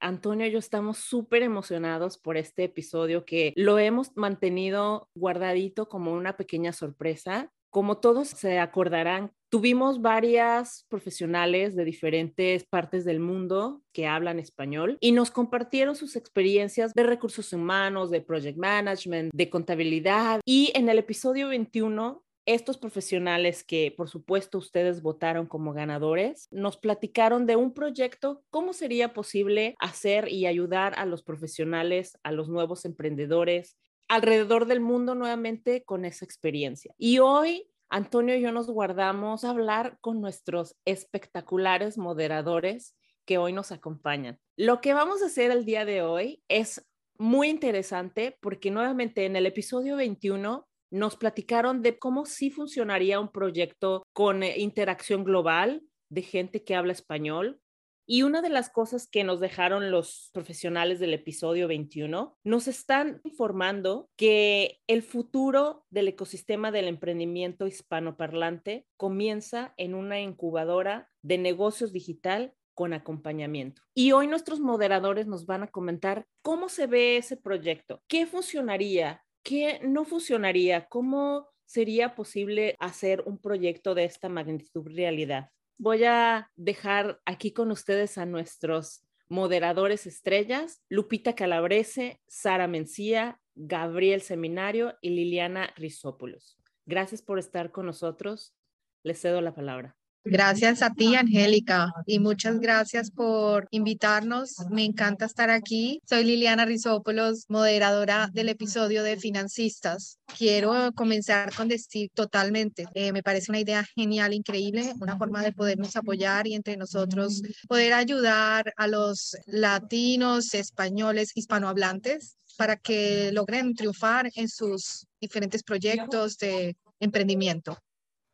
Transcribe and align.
Antonio 0.00 0.46
y 0.46 0.50
yo 0.50 0.58
estamos 0.58 0.98
súper 0.98 1.42
emocionados 1.42 2.18
por 2.18 2.36
este 2.36 2.64
episodio 2.64 3.24
que 3.24 3.52
lo 3.56 3.78
hemos 3.78 4.14
mantenido 4.16 5.08
guardadito 5.14 5.88
como 5.88 6.12
una 6.12 6.36
pequeña 6.36 6.72
sorpresa. 6.72 7.50
Como 7.70 7.96
todos 7.96 8.28
se 8.28 8.60
acordarán, 8.60 9.32
tuvimos 9.50 10.00
varias 10.00 10.84
profesionales 10.88 11.74
de 11.74 11.84
diferentes 11.84 12.64
partes 12.64 13.04
del 13.04 13.18
mundo 13.18 13.82
que 13.92 14.06
hablan 14.06 14.38
español 14.38 14.96
y 15.00 15.12
nos 15.12 15.30
compartieron 15.30 15.96
sus 15.96 16.16
experiencias 16.16 16.92
de 16.92 17.02
recursos 17.02 17.52
humanos, 17.52 18.10
de 18.10 18.20
project 18.20 18.58
management, 18.58 19.32
de 19.34 19.50
contabilidad. 19.50 20.40
Y 20.44 20.70
en 20.74 20.88
el 20.88 20.98
episodio 20.98 21.48
21 21.48 22.24
estos 22.46 22.78
profesionales 22.78 23.64
que 23.64 23.92
por 23.96 24.08
supuesto 24.08 24.58
ustedes 24.58 25.02
votaron 25.02 25.46
como 25.46 25.72
ganadores 25.72 26.48
nos 26.50 26.76
platicaron 26.76 27.46
de 27.46 27.56
un 27.56 27.72
proyecto, 27.72 28.42
cómo 28.50 28.72
sería 28.72 29.12
posible 29.12 29.74
hacer 29.78 30.28
y 30.28 30.46
ayudar 30.46 30.94
a 30.98 31.06
los 31.06 31.22
profesionales, 31.22 32.18
a 32.22 32.32
los 32.32 32.48
nuevos 32.48 32.84
emprendedores 32.84 33.76
alrededor 34.08 34.66
del 34.66 34.80
mundo 34.80 35.14
nuevamente 35.14 35.84
con 35.84 36.04
esa 36.04 36.24
experiencia. 36.24 36.94
Y 36.98 37.18
hoy 37.18 37.68
Antonio 37.88 38.36
y 38.36 38.40
yo 38.40 38.52
nos 38.52 38.68
guardamos 38.68 39.44
hablar 39.44 39.98
con 40.00 40.20
nuestros 40.20 40.76
espectaculares 40.84 41.96
moderadores 41.96 42.94
que 43.24 43.38
hoy 43.38 43.52
nos 43.52 43.72
acompañan. 43.72 44.38
Lo 44.56 44.80
que 44.80 44.94
vamos 44.94 45.22
a 45.22 45.26
hacer 45.26 45.50
el 45.50 45.64
día 45.64 45.84
de 45.84 46.02
hoy 46.02 46.42
es 46.48 46.84
muy 47.18 47.48
interesante 47.48 48.36
porque 48.40 48.70
nuevamente 48.70 49.24
en 49.24 49.36
el 49.36 49.46
episodio 49.46 49.96
21 49.96 50.66
nos 50.94 51.16
platicaron 51.16 51.82
de 51.82 51.98
cómo 51.98 52.24
sí 52.24 52.50
funcionaría 52.50 53.18
un 53.18 53.32
proyecto 53.32 54.06
con 54.12 54.44
eh, 54.44 54.60
interacción 54.60 55.24
global 55.24 55.82
de 56.08 56.22
gente 56.22 56.62
que 56.62 56.76
habla 56.76 56.92
español. 56.92 57.60
Y 58.06 58.22
una 58.22 58.42
de 58.42 58.50
las 58.50 58.70
cosas 58.70 59.08
que 59.08 59.24
nos 59.24 59.40
dejaron 59.40 59.90
los 59.90 60.30
profesionales 60.32 61.00
del 61.00 61.14
episodio 61.14 61.66
21, 61.66 62.38
nos 62.44 62.68
están 62.68 63.20
informando 63.24 64.08
que 64.14 64.78
el 64.86 65.02
futuro 65.02 65.84
del 65.90 66.08
ecosistema 66.08 66.70
del 66.70 66.86
emprendimiento 66.86 67.66
hispanoparlante 67.66 68.86
comienza 68.96 69.74
en 69.78 69.94
una 69.94 70.20
incubadora 70.20 71.10
de 71.22 71.38
negocios 71.38 71.92
digital 71.92 72.54
con 72.74 72.92
acompañamiento. 72.92 73.82
Y 73.94 74.12
hoy 74.12 74.28
nuestros 74.28 74.60
moderadores 74.60 75.26
nos 75.26 75.46
van 75.46 75.64
a 75.64 75.68
comentar 75.68 76.26
cómo 76.42 76.68
se 76.68 76.86
ve 76.86 77.16
ese 77.16 77.36
proyecto, 77.36 78.02
qué 78.06 78.26
funcionaría, 78.26 79.24
¿qué 79.44 79.78
no 79.82 80.04
funcionaría? 80.04 80.88
¿Cómo 80.88 81.48
sería 81.64 82.16
posible 82.16 82.74
hacer 82.80 83.22
un 83.26 83.38
proyecto 83.38 83.94
de 83.94 84.04
esta 84.04 84.28
magnitud 84.28 84.88
realidad? 84.88 85.50
Voy 85.78 86.04
a 86.04 86.50
dejar 86.56 87.20
aquí 87.24 87.52
con 87.52 87.70
ustedes 87.70 88.18
a 88.18 88.26
nuestros 88.26 89.04
moderadores 89.28 90.06
estrellas, 90.06 90.82
Lupita 90.88 91.34
Calabrese, 91.34 92.20
Sara 92.26 92.66
Mencía, 92.66 93.40
Gabriel 93.54 94.20
Seminario 94.20 94.96
y 95.00 95.10
Liliana 95.10 95.72
Rizópolos. 95.76 96.58
Gracias 96.86 97.22
por 97.22 97.38
estar 97.38 97.70
con 97.70 97.86
nosotros. 97.86 98.54
Les 99.02 99.20
cedo 99.20 99.40
la 99.40 99.54
palabra. 99.54 99.96
Gracias 100.26 100.80
a 100.80 100.88
ti, 100.88 101.16
Angélica, 101.16 101.92
y 102.06 102.18
muchas 102.18 102.58
gracias 102.58 103.10
por 103.10 103.68
invitarnos. 103.70 104.56
Me 104.70 104.82
encanta 104.82 105.26
estar 105.26 105.50
aquí. 105.50 106.00
Soy 106.08 106.24
Liliana 106.24 106.64
Rizópolos, 106.64 107.44
moderadora 107.48 108.30
del 108.32 108.48
episodio 108.48 109.02
de 109.02 109.18
Financistas. 109.18 110.18
Quiero 110.38 110.92
comenzar 110.94 111.54
con 111.54 111.68
decir 111.68 112.08
totalmente, 112.14 112.86
eh, 112.94 113.12
me 113.12 113.22
parece 113.22 113.50
una 113.50 113.60
idea 113.60 113.84
genial, 113.94 114.32
increíble, 114.32 114.94
una 114.98 115.18
forma 115.18 115.42
de 115.42 115.52
podernos 115.52 115.94
apoyar 115.94 116.46
y 116.46 116.54
entre 116.54 116.78
nosotros 116.78 117.42
poder 117.68 117.92
ayudar 117.92 118.72
a 118.78 118.86
los 118.86 119.36
latinos, 119.44 120.54
españoles, 120.54 121.32
hispanohablantes 121.34 122.38
para 122.56 122.76
que 122.76 123.30
logren 123.32 123.74
triunfar 123.74 124.30
en 124.36 124.48
sus 124.48 125.06
diferentes 125.20 125.62
proyectos 125.62 126.38
de 126.38 126.76
emprendimiento. 126.98 127.76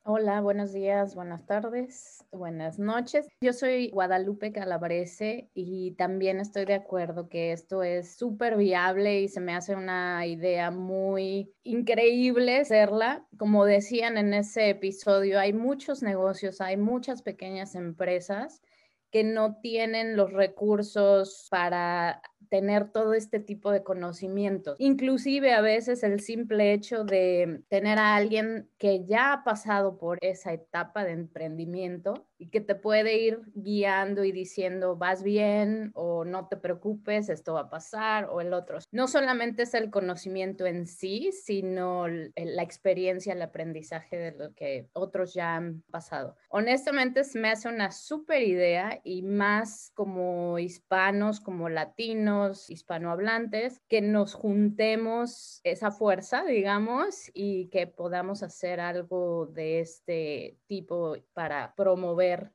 Hola, 0.02 0.40
buenos 0.40 0.72
días, 0.72 1.14
buenas 1.14 1.44
tardes, 1.44 2.24
buenas 2.32 2.78
noches. 2.78 3.28
Yo 3.42 3.52
soy 3.52 3.90
Guadalupe 3.90 4.50
Calabrese 4.50 5.50
y 5.52 5.90
también 5.92 6.40
estoy 6.40 6.64
de 6.64 6.72
acuerdo 6.72 7.28
que 7.28 7.52
esto 7.52 7.82
es 7.82 8.16
súper 8.16 8.56
viable 8.56 9.20
y 9.20 9.28
se 9.28 9.40
me 9.40 9.54
hace 9.54 9.76
una 9.76 10.26
idea 10.26 10.70
muy 10.70 11.52
increíble 11.64 12.60
hacerla. 12.60 13.26
Como 13.36 13.66
decían 13.66 14.16
en 14.16 14.32
ese 14.32 14.70
episodio, 14.70 15.38
hay 15.38 15.52
muchos 15.52 16.02
negocios, 16.02 16.62
hay 16.62 16.78
muchas 16.78 17.20
pequeñas 17.20 17.74
empresas 17.74 18.62
que 19.10 19.22
no 19.22 19.56
tienen 19.60 20.16
los 20.16 20.32
recursos 20.32 21.46
para 21.50 22.22
tener 22.48 22.90
todo 22.90 23.14
este 23.14 23.40
tipo 23.40 23.70
de 23.70 23.82
conocimientos. 23.82 24.76
Inclusive 24.78 25.52
a 25.52 25.60
veces 25.60 26.02
el 26.02 26.20
simple 26.20 26.72
hecho 26.72 27.04
de 27.04 27.62
tener 27.68 27.98
a 27.98 28.16
alguien 28.16 28.68
que 28.78 29.04
ya 29.04 29.32
ha 29.32 29.44
pasado 29.44 29.98
por 29.98 30.18
esa 30.20 30.52
etapa 30.52 31.04
de 31.04 31.12
emprendimiento 31.12 32.26
y 32.38 32.48
que 32.48 32.60
te 32.60 32.74
puede 32.74 33.18
ir 33.18 33.40
guiando 33.54 34.24
y 34.24 34.32
diciendo 34.32 34.96
vas 34.96 35.22
bien 35.22 35.90
o 35.94 36.24
no 36.24 36.48
te 36.48 36.56
preocupes, 36.56 37.28
esto 37.28 37.54
va 37.54 37.60
a 37.60 37.70
pasar 37.70 38.28
o 38.30 38.40
el 38.40 38.54
otro. 38.54 38.78
No 38.90 39.08
solamente 39.08 39.64
es 39.64 39.74
el 39.74 39.90
conocimiento 39.90 40.66
en 40.66 40.86
sí, 40.86 41.30
sino 41.32 42.08
la 42.08 42.62
experiencia, 42.62 43.34
el 43.34 43.42
aprendizaje 43.42 44.16
de 44.16 44.32
lo 44.32 44.54
que 44.54 44.88
otros 44.94 45.34
ya 45.34 45.56
han 45.56 45.82
pasado. 45.90 46.36
Honestamente 46.48 47.22
me 47.34 47.50
hace 47.50 47.68
una 47.68 47.90
súper 47.90 48.42
idea 48.42 49.00
y 49.04 49.22
más 49.22 49.92
como 49.94 50.58
hispanos, 50.58 51.40
como 51.40 51.68
latinos, 51.68 52.29
hispanohablantes, 52.68 53.80
que 53.88 54.00
nos 54.00 54.34
juntemos 54.34 55.60
esa 55.64 55.90
fuerza, 55.90 56.44
digamos, 56.44 57.30
y 57.34 57.68
que 57.68 57.86
podamos 57.86 58.42
hacer 58.42 58.80
algo 58.80 59.46
de 59.46 59.80
este 59.80 60.58
tipo 60.66 61.16
para 61.32 61.74
promover 61.74 62.52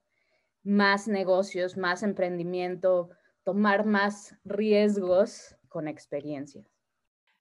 más 0.64 1.08
negocios, 1.08 1.78
más 1.78 2.04
emprendimiento, 2.04 3.10
tomar 3.44 3.86
más 3.86 4.36
riesgos 4.44 5.56
con 5.70 5.88
experiencias. 5.88 6.68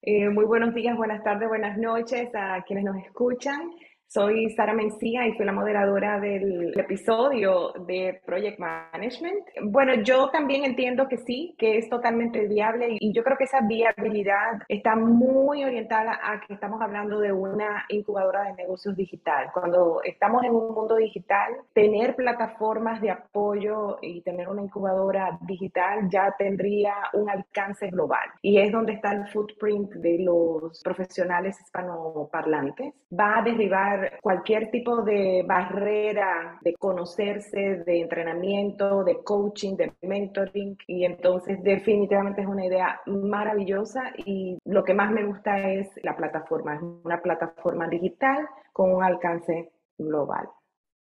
Eh, 0.02 0.28
muy 0.28 0.44
buenos 0.44 0.74
días, 0.74 0.96
buenas 0.96 1.24
tardes, 1.24 1.48
buenas 1.48 1.78
noches 1.78 2.28
a 2.34 2.62
quienes 2.66 2.84
nos 2.84 2.96
escuchan. 2.96 3.70
Soy 4.14 4.48
Sara 4.50 4.74
Mencía 4.74 5.26
y 5.26 5.36
soy 5.36 5.44
la 5.44 5.50
moderadora 5.50 6.20
del 6.20 6.72
episodio 6.78 7.72
de 7.84 8.20
Project 8.24 8.60
Management. 8.60 9.44
Bueno, 9.64 9.94
yo 10.04 10.30
también 10.30 10.64
entiendo 10.64 11.08
que 11.08 11.16
sí, 11.16 11.56
que 11.58 11.78
es 11.78 11.88
totalmente 11.88 12.46
viable 12.46 12.96
y 13.00 13.12
yo 13.12 13.24
creo 13.24 13.36
que 13.36 13.42
esa 13.42 13.62
viabilidad 13.62 14.62
está 14.68 14.94
muy 14.94 15.64
orientada 15.64 16.20
a 16.22 16.40
que 16.42 16.54
estamos 16.54 16.80
hablando 16.80 17.18
de 17.18 17.32
una 17.32 17.86
incubadora 17.88 18.44
de 18.44 18.52
negocios 18.52 18.94
digital. 18.94 19.50
Cuando 19.52 20.00
estamos 20.04 20.44
en 20.44 20.54
un 20.54 20.72
mundo 20.72 20.94
digital, 20.94 21.52
tener 21.72 22.14
plataformas 22.14 23.00
de 23.00 23.10
apoyo 23.10 23.98
y 24.00 24.20
tener 24.20 24.48
una 24.48 24.62
incubadora 24.62 25.36
digital 25.40 26.08
ya 26.08 26.32
tendría 26.38 26.94
un 27.14 27.28
alcance 27.28 27.88
global 27.88 28.28
y 28.42 28.58
es 28.58 28.70
donde 28.70 28.92
está 28.92 29.10
el 29.10 29.26
footprint 29.26 29.90
de 29.94 30.20
los 30.20 30.80
profesionales 30.84 31.60
hispanoparlantes. 31.60 32.94
Va 33.12 33.38
a 33.38 33.42
derribar 33.42 34.03
cualquier 34.20 34.70
tipo 34.70 35.02
de 35.02 35.44
barrera 35.46 36.58
de 36.62 36.74
conocerse, 36.74 37.82
de 37.84 38.00
entrenamiento, 38.00 39.04
de 39.04 39.22
coaching, 39.22 39.76
de 39.76 39.92
mentoring. 40.02 40.76
Y 40.86 41.04
entonces 41.04 41.62
definitivamente 41.62 42.42
es 42.42 42.46
una 42.46 42.66
idea 42.66 43.00
maravillosa 43.06 44.12
y 44.24 44.58
lo 44.64 44.84
que 44.84 44.94
más 44.94 45.10
me 45.10 45.24
gusta 45.24 45.70
es 45.70 45.88
la 46.02 46.16
plataforma. 46.16 46.76
Es 46.76 46.82
una 47.04 47.20
plataforma 47.20 47.88
digital 47.88 48.46
con 48.72 48.92
un 48.92 49.02
alcance 49.02 49.72
global. 49.98 50.48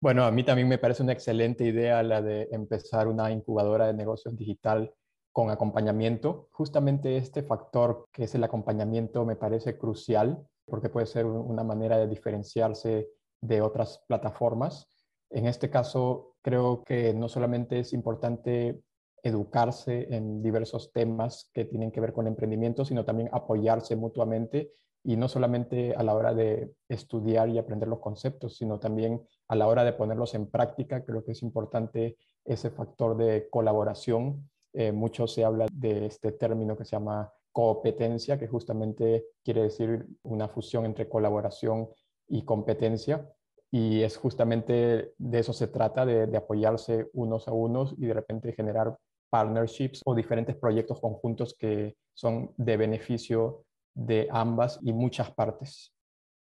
Bueno, 0.01 0.23
a 0.23 0.31
mí 0.31 0.43
también 0.43 0.67
me 0.67 0.79
parece 0.79 1.03
una 1.03 1.13
excelente 1.13 1.63
idea 1.63 2.01
la 2.01 2.21
de 2.21 2.47
empezar 2.51 3.07
una 3.07 3.31
incubadora 3.31 3.85
de 3.85 3.93
negocios 3.93 4.35
digital 4.35 4.91
con 5.31 5.51
acompañamiento. 5.51 6.47
Justamente 6.51 7.17
este 7.17 7.43
factor 7.43 8.07
que 8.11 8.23
es 8.23 8.35
el 8.35 8.43
acompañamiento 8.43 9.25
me 9.25 9.35
parece 9.35 9.77
crucial 9.77 10.45
porque 10.71 10.89
puede 10.89 11.05
ser 11.05 11.25
una 11.25 11.65
manera 11.65 11.97
de 11.97 12.07
diferenciarse 12.07 13.09
de 13.41 13.61
otras 13.61 14.01
plataformas. 14.07 14.87
En 15.29 15.45
este 15.45 15.69
caso, 15.69 16.35
creo 16.41 16.83
que 16.85 17.13
no 17.13 17.27
solamente 17.27 17.79
es 17.79 17.91
importante 17.91 18.81
educarse 19.21 20.15
en 20.15 20.41
diversos 20.41 20.93
temas 20.93 21.51
que 21.53 21.65
tienen 21.65 21.91
que 21.91 21.99
ver 21.99 22.13
con 22.13 22.25
emprendimiento, 22.25 22.85
sino 22.85 23.03
también 23.03 23.29
apoyarse 23.33 23.97
mutuamente 23.97 24.71
y 25.03 25.17
no 25.17 25.27
solamente 25.27 25.93
a 25.93 26.03
la 26.03 26.15
hora 26.15 26.33
de 26.33 26.73
estudiar 26.87 27.49
y 27.49 27.57
aprender 27.57 27.89
los 27.89 27.99
conceptos, 27.99 28.55
sino 28.55 28.79
también 28.79 29.21
a 29.49 29.55
la 29.55 29.67
hora 29.67 29.83
de 29.83 29.91
ponerlos 29.91 30.35
en 30.35 30.49
práctica. 30.49 31.03
Creo 31.03 31.25
que 31.25 31.33
es 31.33 31.43
importante 31.43 32.17
ese 32.45 32.69
factor 32.69 33.17
de 33.17 33.49
colaboración. 33.49 34.49
Eh, 34.71 34.93
mucho 34.93 35.27
se 35.27 35.43
habla 35.43 35.65
de 35.69 36.05
este 36.05 36.31
término 36.31 36.77
que 36.77 36.85
se 36.85 36.91
llama 36.91 37.29
competencia, 37.51 38.37
que 38.39 38.47
justamente 38.47 39.25
quiere 39.43 39.63
decir 39.63 40.05
una 40.23 40.47
fusión 40.47 40.85
entre 40.85 41.09
colaboración 41.09 41.89
y 42.27 42.43
competencia. 42.43 43.29
y 43.73 44.01
es 44.03 44.17
justamente 44.17 45.13
de 45.17 45.39
eso 45.39 45.53
se 45.53 45.67
trata, 45.67 46.05
de, 46.05 46.35
apoyarse 46.35 47.07
unos 47.13 47.47
a 47.47 47.53
unos 47.53 47.95
y 47.97 48.05
de 48.05 48.13
repente 48.13 48.51
generar 48.51 48.97
partnerships 49.29 50.01
o 50.05 50.13
diferentes 50.13 50.57
proyectos 50.57 50.99
conjuntos 50.99 51.55
que 51.57 51.95
son 52.13 52.51
de 52.57 52.75
beneficio 52.75 53.63
de 53.93 54.27
ambas 54.29 54.77
y 54.83 54.91
muchas 54.91 55.31
partes. 55.31 55.93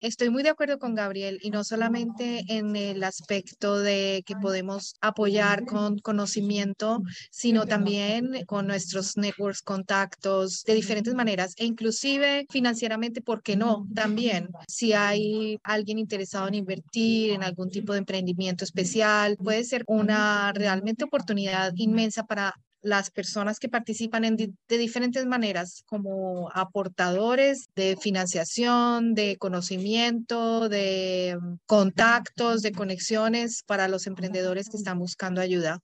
Estoy 0.01 0.29
muy 0.29 0.43
de 0.43 0.51
acuerdo 0.51 0.79
con 0.79 0.95
Gabriel 0.95 1.39
y 1.41 1.51
no 1.51 1.65
solamente 1.65 2.45
en 2.49 2.77
el 2.77 3.03
aspecto 3.03 3.79
de 3.79 4.23
que 4.27 4.37
podemos 4.37 4.97
apoyar 5.01 5.65
con 5.65 5.99
conocimiento, 5.99 7.01
sino 7.31 7.65
también 7.65 8.45
con 8.45 8.67
nuestros 8.67 9.17
networks, 9.17 9.63
contactos 9.63 10.63
de 10.65 10.75
diferentes 10.75 11.15
maneras 11.15 11.55
e 11.57 11.65
inclusive 11.65 12.45
financieramente, 12.51 13.23
¿por 13.23 13.43
qué 13.43 13.57
no? 13.57 13.87
También, 13.95 14.49
si 14.69 14.93
hay 14.93 15.59
alguien 15.63 15.99
interesado 15.99 16.49
en 16.49 16.55
invertir 16.57 17.31
en 17.31 17.43
algún 17.43 17.71
tipo 17.71 17.95
de 17.95 18.01
emprendimiento 18.01 18.65
especial, 18.65 19.37
puede 19.37 19.65
ser 19.65 19.85
una 19.87 20.53
realmente 20.53 21.05
oportunidad 21.05 21.73
inmensa 21.77 22.25
para 22.25 22.55
las 22.85 23.11
personas 23.11 23.59
que 23.59 23.71
participan 23.71 24.25
en 24.25 24.37
de 24.37 24.79
diferentes 24.79 25.25
maneras, 25.25 25.83
como 25.87 26.51
aportadores 26.53 27.71
de 27.75 27.97
financiación, 27.97 29.15
de 29.15 29.39
conocimiento, 29.39 30.69
de 30.69 31.39
mm, 31.41 31.55
contactos, 31.67 32.61
de 32.61 32.73
conexiones 32.73 33.63
para 33.67 33.89
los 33.89 34.07
emprendedores 34.07 34.69
que 34.69 34.77
están 34.77 34.99
buscando 34.99 35.41
ayuda. 35.41 35.81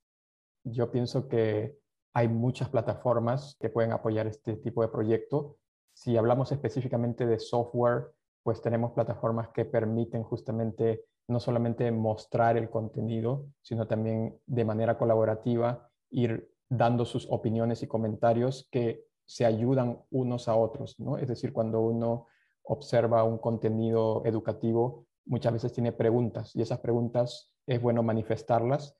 Yo 0.62 0.90
pienso 0.92 1.26
que 1.26 1.74
hay 2.12 2.28
muchas 2.28 2.68
plataformas 2.68 3.56
que 3.58 3.70
pueden 3.70 3.92
apoyar 3.92 4.26
este 4.26 4.56
tipo 4.56 4.82
de 4.82 4.88
proyecto. 4.88 5.56
Si 5.94 6.18
hablamos 6.18 6.52
específicamente 6.52 7.26
de 7.26 7.38
software, 7.38 8.12
pues 8.42 8.60
tenemos 8.60 8.92
plataformas 8.92 9.48
que 9.48 9.64
permiten 9.64 10.22
justamente 10.22 11.04
no 11.28 11.40
solamente 11.40 11.90
mostrar 11.92 12.58
el 12.58 12.68
contenido, 12.68 13.46
sino 13.62 13.86
también 13.86 14.38
de 14.46 14.64
manera 14.66 14.98
colaborativa 14.98 15.88
ir 16.10 16.49
dando 16.70 17.04
sus 17.04 17.26
opiniones 17.30 17.82
y 17.82 17.86
comentarios 17.86 18.68
que 18.70 19.04
se 19.26 19.44
ayudan 19.44 20.00
unos 20.10 20.48
a 20.48 20.56
otros, 20.56 20.98
¿no? 20.98 21.18
Es 21.18 21.28
decir, 21.28 21.52
cuando 21.52 21.80
uno 21.80 22.28
observa 22.62 23.24
un 23.24 23.38
contenido 23.38 24.22
educativo, 24.24 25.06
muchas 25.26 25.52
veces 25.52 25.72
tiene 25.72 25.92
preguntas 25.92 26.54
y 26.54 26.62
esas 26.62 26.78
preguntas 26.78 27.52
es 27.66 27.82
bueno 27.82 28.02
manifestarlas, 28.02 28.96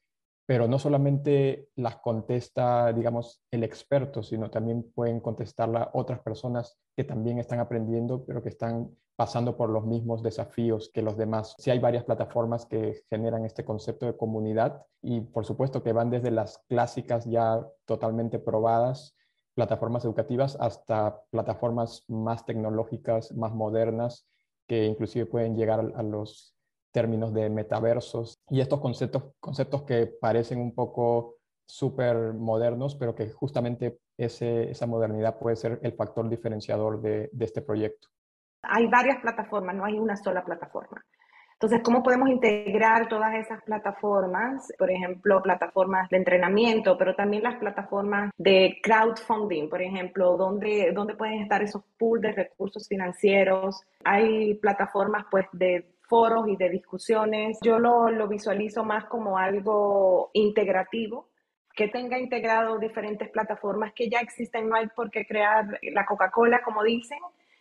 pero 0.50 0.66
no 0.66 0.80
solamente 0.80 1.68
las 1.76 1.98
contesta, 1.98 2.92
digamos, 2.92 3.40
el 3.52 3.62
experto, 3.62 4.24
sino 4.24 4.50
también 4.50 4.82
pueden 4.82 5.20
contestarla 5.20 5.90
otras 5.92 6.18
personas 6.18 6.76
que 6.96 7.04
también 7.04 7.38
están 7.38 7.60
aprendiendo, 7.60 8.24
pero 8.24 8.42
que 8.42 8.48
están 8.48 8.90
pasando 9.14 9.56
por 9.56 9.70
los 9.70 9.86
mismos 9.86 10.24
desafíos 10.24 10.90
que 10.92 11.02
los 11.02 11.16
demás. 11.16 11.54
Sí 11.56 11.70
hay 11.70 11.78
varias 11.78 12.02
plataformas 12.02 12.66
que 12.66 13.04
generan 13.08 13.44
este 13.44 13.64
concepto 13.64 14.06
de 14.06 14.16
comunidad 14.16 14.84
y 15.00 15.20
por 15.20 15.46
supuesto 15.46 15.84
que 15.84 15.92
van 15.92 16.10
desde 16.10 16.32
las 16.32 16.58
clásicas 16.68 17.26
ya 17.26 17.64
totalmente 17.84 18.40
probadas, 18.40 19.14
plataformas 19.54 20.04
educativas, 20.04 20.56
hasta 20.58 21.22
plataformas 21.30 22.02
más 22.08 22.44
tecnológicas, 22.44 23.30
más 23.36 23.54
modernas, 23.54 24.26
que 24.66 24.84
inclusive 24.86 25.26
pueden 25.26 25.54
llegar 25.54 25.92
a 25.94 26.02
los 26.02 26.56
términos 26.92 27.32
de 27.32 27.48
metaversos 27.50 28.38
y 28.48 28.60
estos 28.60 28.80
conceptos, 28.80 29.24
conceptos 29.40 29.82
que 29.82 30.06
parecen 30.06 30.60
un 30.60 30.74
poco 30.74 31.36
súper 31.66 32.34
modernos, 32.34 32.96
pero 32.96 33.14
que 33.14 33.30
justamente 33.30 33.98
ese, 34.18 34.70
esa 34.70 34.86
modernidad 34.86 35.38
puede 35.38 35.56
ser 35.56 35.78
el 35.82 35.92
factor 35.92 36.28
diferenciador 36.28 37.00
de, 37.00 37.30
de 37.32 37.44
este 37.44 37.62
proyecto. 37.62 38.08
Hay 38.62 38.88
varias 38.88 39.20
plataformas, 39.20 39.74
no 39.76 39.84
hay 39.84 39.98
una 39.98 40.16
sola 40.16 40.44
plataforma. 40.44 41.02
Entonces, 41.62 41.82
¿cómo 41.84 42.02
podemos 42.02 42.30
integrar 42.30 43.06
todas 43.06 43.34
esas 43.34 43.62
plataformas? 43.64 44.72
Por 44.78 44.90
ejemplo, 44.90 45.42
plataformas 45.42 46.08
de 46.08 46.16
entrenamiento, 46.16 46.96
pero 46.96 47.14
también 47.14 47.42
las 47.42 47.56
plataformas 47.56 48.30
de 48.38 48.78
crowdfunding, 48.82 49.68
por 49.68 49.82
ejemplo, 49.82 50.38
¿dónde, 50.38 50.90
dónde 50.94 51.16
pueden 51.16 51.42
estar 51.42 51.62
esos 51.62 51.82
pools 51.98 52.22
de 52.22 52.32
recursos 52.32 52.88
financieros? 52.88 53.82
Hay 54.04 54.54
plataformas 54.54 55.26
pues 55.30 55.44
de 55.52 55.86
foros 56.10 56.48
y 56.48 56.56
de 56.56 56.68
discusiones. 56.68 57.58
Yo 57.62 57.78
lo, 57.78 58.10
lo 58.10 58.28
visualizo 58.28 58.84
más 58.84 59.04
como 59.04 59.38
algo 59.38 60.30
integrativo, 60.34 61.30
que 61.74 61.88
tenga 61.88 62.18
integrado 62.18 62.78
diferentes 62.78 63.30
plataformas 63.30 63.92
que 63.94 64.10
ya 64.10 64.18
existen. 64.18 64.68
No 64.68 64.74
hay 64.76 64.88
por 64.88 65.10
qué 65.10 65.24
crear 65.24 65.78
la 65.94 66.04
Coca-Cola, 66.04 66.60
como 66.62 66.82
dicen, 66.82 67.20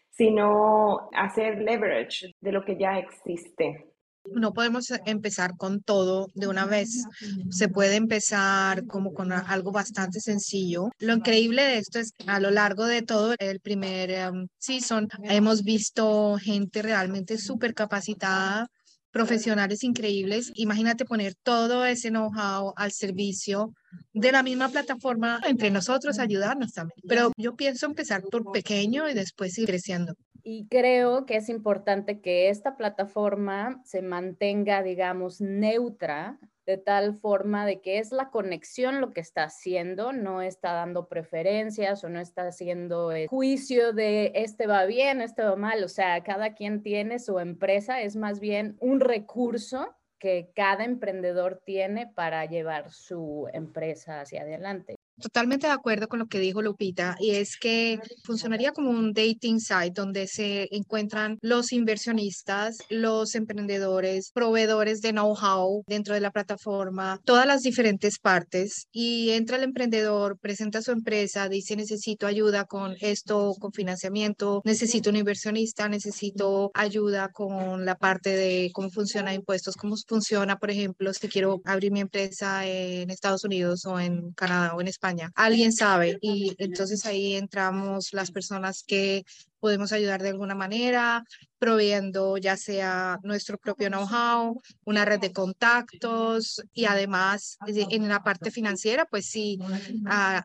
sino 0.10 1.10
hacer 1.14 1.60
leverage 1.60 2.34
de 2.42 2.52
lo 2.52 2.66
que 2.66 2.76
ya 2.76 2.98
existe. 2.98 3.86
No 4.34 4.54
podemos 4.54 4.92
empezar 5.06 5.56
con 5.58 5.82
todo 5.82 6.28
de 6.34 6.48
una 6.48 6.66
vez. 6.66 7.06
Se 7.50 7.70
puede 7.70 7.96
empezar 7.96 8.86
como 8.86 9.14
con 9.14 9.32
algo 9.32 9.72
bastante 9.72 10.20
sencillo. 10.20 10.90
Lo 11.00 11.14
increíble 11.14 11.64
de 11.64 11.78
esto 11.78 12.00
es 12.00 12.12
que 12.12 12.30
a 12.30 12.40
lo 12.40 12.52
largo 12.52 12.86
de 12.86 13.02
todo 13.02 13.36
el 13.40 13.60
primer 13.60 14.32
um, 14.32 14.48
season 14.58 15.08
hemos 15.24 15.64
visto 15.64 16.38
gente 16.42 16.82
realmente 16.82 17.38
súper 17.38 17.74
capacitada 17.74 18.68
profesionales 19.12 19.84
increíbles. 19.84 20.52
Imagínate 20.56 21.06
poner 21.06 21.34
todo 21.44 21.86
ese 21.86 22.10
know-how 22.10 22.74
al 22.76 22.92
servicio 22.92 23.74
de 24.14 24.32
la 24.32 24.44
misma 24.44 24.70
plataforma 24.70 25.40
entre 25.48 25.72
nosotros, 25.72 26.20
ayudarnos 26.20 26.74
también. 26.74 27.00
Pero 27.08 27.32
yo 27.38 27.56
pienso 27.56 27.86
empezar 27.86 28.22
por 28.24 28.52
pequeño 28.52 29.10
y 29.10 29.14
después 29.14 29.58
ir 29.58 29.68
creciendo. 29.68 30.14
Y 30.52 30.68
creo 30.68 31.28
que 31.28 31.36
es 31.36 31.48
importante 31.48 32.22
que 32.22 32.50
esta 32.50 32.76
plataforma 32.76 33.84
se 33.86 34.02
mantenga, 34.02 34.82
digamos, 34.82 35.42
neutra 35.42 36.40
de 36.66 36.78
tal 36.78 37.14
forma 37.14 37.68
de 37.68 37.82
que 37.82 38.00
es 38.00 38.12
la 38.12 38.32
conexión 38.32 39.00
lo 39.00 39.14
que 39.14 39.22
está 39.22 39.44
haciendo, 39.44 40.12
no 40.12 40.42
está 40.42 40.74
dando 40.74 41.08
preferencias 41.08 42.04
o 42.04 42.10
no 42.10 42.20
está 42.20 42.48
haciendo 42.48 43.12
el 43.12 43.28
juicio 43.28 43.94
de 43.94 44.32
este 44.34 44.66
va 44.66 44.86
bien, 44.86 45.22
este 45.22 45.44
va 45.44 45.56
mal, 45.56 45.84
o 45.84 45.88
sea, 45.88 46.24
cada 46.24 46.56
quien 46.56 46.82
tiene 46.82 47.20
su 47.20 47.38
empresa, 47.38 48.02
es 48.02 48.16
más 48.16 48.40
bien 48.40 48.76
un 48.80 49.02
recurso 49.02 49.96
que 50.18 50.50
cada 50.56 50.84
emprendedor 50.84 51.62
tiene 51.64 52.08
para 52.08 52.44
llevar 52.46 52.90
su 52.90 53.48
empresa 53.54 54.22
hacia 54.22 54.42
adelante. 54.42 54.99
Totalmente 55.22 55.68
de 55.68 55.74
acuerdo 55.74 56.08
con 56.08 56.20
lo 56.20 56.28
que 56.28 56.40
dijo 56.40 56.62
Lupita, 56.62 57.18
y 57.20 57.32
es 57.32 57.58
que 57.58 58.00
funcionaría 58.24 58.72
como 58.72 58.90
un 58.90 59.12
dating 59.12 59.60
site 59.60 59.92
donde 59.94 60.28
se 60.28 60.68
encuentran 60.72 61.38
los 61.42 61.74
inversionistas, 61.74 62.78
los 62.90 63.36
emprendedores, 63.36 64.32
proveedores 64.32 65.02
de 65.02 65.12
know-how 65.12 65.84
dentro 65.88 66.14
de 66.14 66.22
la 66.22 66.32
plataforma, 66.32 67.20
todas 67.26 67.46
las 67.46 67.64
diferentes 67.64 68.18
partes, 68.20 68.88
y 68.94 69.32
entra 69.32 69.58
el 69.58 69.64
emprendedor, 69.64 70.38
presenta 70.40 70.82
su 70.82 70.92
empresa, 70.92 71.50
dice 71.50 71.76
necesito 71.76 72.26
ayuda 72.26 72.64
con 72.64 72.96
esto, 73.02 73.56
con 73.60 73.74
financiamiento, 73.74 74.62
necesito 74.64 75.10
un 75.10 75.18
inversionista, 75.18 75.90
necesito 75.90 76.72
ayuda 76.74 77.30
con 77.30 77.84
la 77.84 77.96
parte 77.96 78.30
de 78.30 78.72
cómo 78.74 78.90
funciona 78.90 79.34
impuestos, 79.34 79.76
cómo 79.76 79.96
funciona, 80.08 80.58
por 80.58 80.72
ejemplo, 80.72 81.14
si 81.14 81.28
quiero 81.28 81.62
abrir 81.66 81.92
mi 81.92 82.00
empresa 82.00 82.66
en 82.66 83.10
Estados 83.10 83.44
Unidos 83.44 83.86
o 83.86 84.00
en 84.00 84.32
Canadá 84.32 84.76
o 84.76 84.82
en 84.82 84.88
España 84.88 85.09
Alguien 85.36 85.74
sabe 85.74 86.18
y 86.22 86.56
entonces 86.58 87.06
ahí 87.06 87.36
entramos 87.36 88.14
las 88.14 88.32
personas 88.32 88.84
que 88.86 89.24
podemos 89.60 89.92
ayudar 89.92 90.22
de 90.22 90.30
alguna 90.30 90.56
manera, 90.56 91.24
proveyendo 91.58 92.38
ya 92.38 92.56
sea 92.56 93.20
nuestro 93.24 93.58
propio 93.58 93.90
know-how, 93.90 94.62
una 94.86 95.06
red 95.06 95.20
de 95.20 95.34
contactos 95.34 96.64
y 96.74 96.86
además 96.86 97.58
en 97.68 98.08
la 98.08 98.24
parte 98.24 98.52
financiera, 98.52 99.06
pues 99.06 99.26
si 99.26 99.60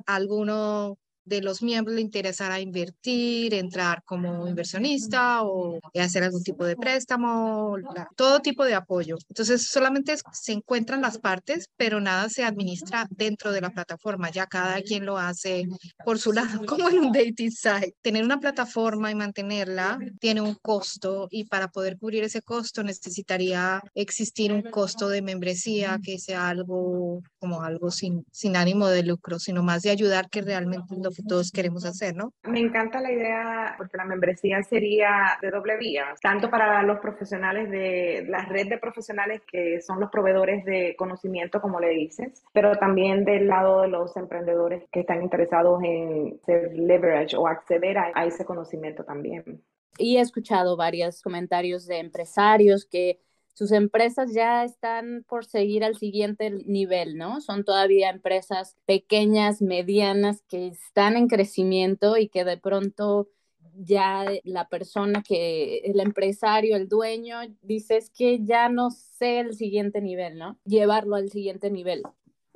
alguno 0.06 0.98
de 1.24 1.42
los 1.42 1.62
miembros 1.62 1.96
le 1.96 2.02
interesará 2.02 2.60
invertir, 2.60 3.54
entrar 3.54 4.02
como 4.04 4.46
inversionista 4.48 5.42
o 5.42 5.80
hacer 5.98 6.22
algún 6.22 6.42
tipo 6.42 6.64
de 6.64 6.76
préstamo, 6.76 7.76
todo 8.16 8.40
tipo 8.40 8.64
de 8.64 8.74
apoyo. 8.74 9.16
Entonces, 9.28 9.66
solamente 9.66 10.14
se 10.32 10.52
encuentran 10.52 11.00
las 11.00 11.18
partes, 11.18 11.68
pero 11.76 12.00
nada 12.00 12.28
se 12.28 12.44
administra 12.44 13.06
dentro 13.10 13.52
de 13.52 13.60
la 13.60 13.70
plataforma. 13.70 14.30
Ya 14.30 14.46
cada 14.46 14.80
quien 14.82 15.04
lo 15.06 15.18
hace 15.18 15.66
por 16.04 16.18
su 16.18 16.32
lado, 16.32 16.60
como 16.66 16.88
en 16.88 16.98
un 16.98 17.12
dating 17.12 17.50
site. 17.50 17.94
Tener 18.02 18.24
una 18.24 18.40
plataforma 18.40 19.10
y 19.10 19.14
mantenerla 19.14 19.98
tiene 20.20 20.40
un 20.40 20.54
costo 20.54 21.28
y 21.30 21.44
para 21.44 21.68
poder 21.68 21.98
cubrir 21.98 22.24
ese 22.24 22.42
costo 22.42 22.82
necesitaría 22.82 23.82
existir 23.94 24.52
un 24.52 24.62
costo 24.62 25.08
de 25.08 25.22
membresía 25.22 25.98
que 26.02 26.18
sea 26.18 26.48
algo 26.48 27.22
como 27.38 27.62
algo 27.62 27.90
sin, 27.90 28.24
sin 28.32 28.56
ánimo 28.56 28.88
de 28.88 29.02
lucro, 29.02 29.38
sino 29.38 29.62
más 29.62 29.82
de 29.82 29.90
ayudar 29.90 30.28
que 30.30 30.42
realmente 30.42 30.96
lo 30.96 31.10
que 31.14 31.22
todos 31.22 31.50
queremos 31.50 31.84
hacer, 31.84 32.14
¿no? 32.14 32.32
Me 32.44 32.60
encanta 32.60 33.00
la 33.00 33.12
idea 33.12 33.74
porque 33.76 33.96
la 33.96 34.04
membresía 34.04 34.62
sería 34.62 35.38
de 35.40 35.50
doble 35.50 35.76
vía, 35.78 36.14
tanto 36.20 36.50
para 36.50 36.82
los 36.82 36.98
profesionales 36.98 37.70
de 37.70 38.26
la 38.28 38.44
red 38.44 38.68
de 38.68 38.78
profesionales 38.78 39.42
que 39.50 39.80
son 39.80 40.00
los 40.00 40.10
proveedores 40.10 40.64
de 40.64 40.94
conocimiento, 40.96 41.60
como 41.60 41.80
le 41.80 41.90
dices, 41.90 42.42
pero 42.52 42.76
también 42.76 43.24
del 43.24 43.46
lado 43.46 43.82
de 43.82 43.88
los 43.88 44.16
emprendedores 44.16 44.84
que 44.90 45.00
están 45.00 45.22
interesados 45.22 45.82
en 45.82 46.40
ser 46.44 46.72
leverage 46.74 47.36
o 47.36 47.46
acceder 47.46 47.98
a, 47.98 48.12
a 48.14 48.26
ese 48.26 48.44
conocimiento 48.44 49.04
también. 49.04 49.62
Y 49.96 50.16
he 50.16 50.20
escuchado 50.20 50.76
varios 50.76 51.22
comentarios 51.22 51.86
de 51.86 51.98
empresarios 51.98 52.84
que 52.84 53.20
sus 53.54 53.72
empresas 53.72 54.32
ya 54.34 54.64
están 54.64 55.24
por 55.28 55.44
seguir 55.44 55.84
al 55.84 55.96
siguiente 55.96 56.50
nivel, 56.50 57.16
¿no? 57.16 57.40
Son 57.40 57.64
todavía 57.64 58.10
empresas 58.10 58.76
pequeñas, 58.84 59.62
medianas, 59.62 60.42
que 60.48 60.66
están 60.66 61.16
en 61.16 61.28
crecimiento 61.28 62.16
y 62.16 62.28
que 62.28 62.44
de 62.44 62.58
pronto 62.58 63.28
ya 63.76 64.26
la 64.44 64.68
persona 64.68 65.22
que, 65.22 65.78
el 65.78 66.00
empresario, 66.00 66.76
el 66.76 66.88
dueño, 66.88 67.38
dice 67.62 67.96
es 67.96 68.10
que 68.10 68.44
ya 68.44 68.68
no 68.68 68.90
sé 68.90 69.40
el 69.40 69.54
siguiente 69.54 70.00
nivel, 70.00 70.36
¿no? 70.36 70.58
Llevarlo 70.64 71.16
al 71.16 71.30
siguiente 71.30 71.70
nivel 71.70 72.02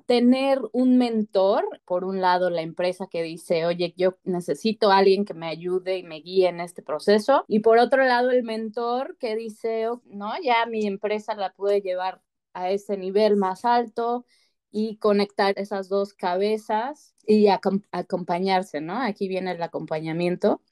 tener 0.09 0.59
un 0.73 0.97
mentor, 0.97 1.67
por 1.85 2.05
un 2.05 2.23
lado 2.23 2.49
la 2.49 2.63
empresa 2.63 3.09
que 3.11 3.23
dice, 3.23 3.67
oye, 3.67 3.93
yo 3.95 4.17
necesito 4.25 4.91
a 4.91 4.97
alguien 4.97 5.27
que 5.27 5.35
me 5.35 5.49
ayude 5.49 5.99
y 5.99 6.03
me 6.03 6.23
guíe 6.23 6.49
en 6.49 6.61
este 6.61 6.81
proceso, 6.83 7.45
y 7.47 7.59
por 7.61 7.77
otro 7.79 8.03
lado 8.03 8.31
el 8.31 8.43
mentor 8.43 9.19
que 9.19 9.37
dice, 9.37 9.87
oh, 9.89 10.01
no, 10.07 10.33
ya 10.43 10.65
mi 10.65 10.87
empresa 10.87 11.35
la 11.35 11.53
puede 11.53 11.83
llevar 11.83 12.23
a 12.55 12.71
ese 12.71 12.97
nivel 12.97 13.37
más 13.37 13.67
alto 13.67 14.25
y 14.71 14.97
conectar 14.97 15.53
esas 15.59 15.91
dos 15.91 16.15
cabezas 16.15 17.15
y 17.27 17.49
acompañarse, 17.93 18.81
¿no? 18.81 19.03
Aquí 19.03 19.29
viene 19.29 19.53
el 19.53 19.63
acompañamiento. 19.63 20.63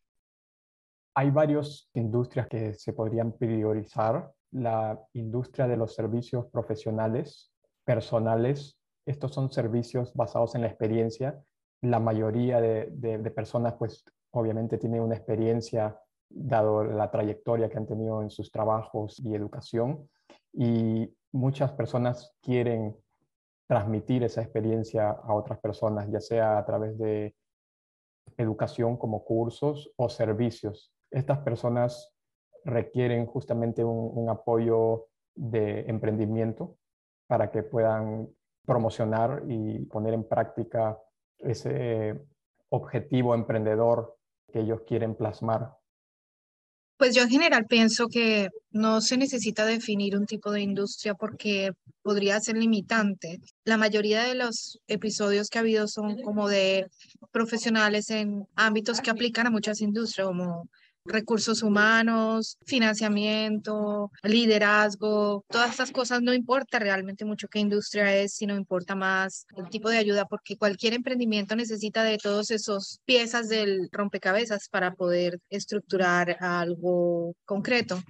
Hay 1.14 1.30
varias 1.30 1.90
industrias 1.92 2.46
que 2.48 2.72
se 2.72 2.94
podrían 2.94 3.32
priorizar. 3.32 4.32
La 4.52 4.98
industria 5.12 5.66
de 5.66 5.76
los 5.76 5.94
servicios 5.94 6.46
profesionales, 6.46 7.52
personales, 7.84 8.78
estos 9.06 9.32
son 9.32 9.50
servicios 9.52 10.12
basados 10.14 10.54
en 10.54 10.62
la 10.62 10.66
experiencia. 10.66 11.40
La 11.80 12.00
mayoría 12.00 12.60
de, 12.60 13.30
personas, 13.34 13.74
pues 13.74 14.04
obviamente 14.32 14.78
tienen 14.78 15.00
una 15.00 15.14
experiencia 15.14 15.98
dado 16.28 16.82
la 16.82 17.10
trayectoria 17.10 17.68
que 17.68 17.78
han 17.78 17.86
tenido 17.86 18.20
en 18.20 18.30
sus 18.30 18.50
trabajos 18.50 19.20
y 19.20 19.34
educación. 19.34 20.08
Y 20.52 21.14
muchas 21.32 21.72
personas 21.72 22.34
quieren 22.42 22.96
transmitir 23.68 24.24
esa 24.24 24.42
experiencia 24.42 25.10
a 25.10 25.34
otras 25.34 25.60
personas, 25.60 26.10
ya 26.10 26.20
sea 26.20 26.58
a 26.58 26.66
través 26.66 26.98
de 26.98 27.36
educación 28.36 28.96
como 28.96 29.24
cursos 29.24 29.92
o 29.96 30.08
servicios. 30.08 30.92
Estas 31.12 31.38
personas 31.38 32.12
requieren 32.64 33.26
justamente 33.26 33.84
un 33.84 34.28
apoyo 34.28 35.06
de 35.36 35.88
emprendimiento 35.88 36.76
para 37.28 37.52
que 37.52 37.62
puedan 37.62 38.28
promocionar 38.66 39.44
y 39.48 39.78
poner 39.86 40.14
en 40.14 40.28
práctica 40.28 40.98
ese 41.38 42.20
objetivo 42.68 43.34
emprendedor 43.34 44.18
que 44.52 44.60
ellos 44.60 44.82
quieren 44.86 45.14
plasmar? 45.14 45.76
Pues 46.98 47.14
yo 47.14 47.22
en 47.22 47.28
general 47.28 47.66
pienso 47.66 48.08
que 48.08 48.48
no 48.70 49.02
se 49.02 49.18
necesita 49.18 49.66
definir 49.66 50.16
un 50.16 50.24
tipo 50.24 50.50
de 50.50 50.62
industria 50.62 51.14
porque 51.14 51.72
podría 52.02 52.40
ser 52.40 52.56
limitante. 52.56 53.38
La 53.64 53.76
mayoría 53.76 54.22
de 54.22 54.34
los 54.34 54.80
episodios 54.86 55.50
que 55.50 55.58
ha 55.58 55.60
habido 55.60 55.88
son 55.88 56.22
como 56.22 56.48
de 56.48 56.86
profesionales 57.32 58.08
en 58.10 58.46
ámbitos 58.56 59.02
que 59.02 59.10
aplican 59.10 59.46
a 59.46 59.50
muchas 59.50 59.82
industrias, 59.82 60.26
como 60.26 60.70
recursos 61.06 61.62
humanos, 61.62 62.58
financiamiento, 62.66 64.10
liderazgo, 64.22 65.44
todas 65.48 65.70
estas 65.70 65.90
cosas 65.90 66.22
no 66.22 66.34
importa 66.34 66.78
realmente 66.78 67.24
mucho 67.24 67.48
qué 67.48 67.58
industria 67.58 68.14
es, 68.16 68.34
sino 68.34 68.56
importa 68.56 68.94
más 68.94 69.46
el 69.56 69.68
tipo 69.68 69.88
de 69.88 69.98
ayuda 69.98 70.26
porque 70.26 70.56
cualquier 70.56 70.94
emprendimiento 70.94 71.56
necesita 71.56 72.04
de 72.04 72.18
todos 72.18 72.50
esos 72.50 73.00
piezas 73.04 73.48
del 73.48 73.88
rompecabezas 73.92 74.68
para 74.68 74.94
poder 74.94 75.40
estructurar 75.50 76.36
algo 76.40 77.34
concreto. 77.44 78.02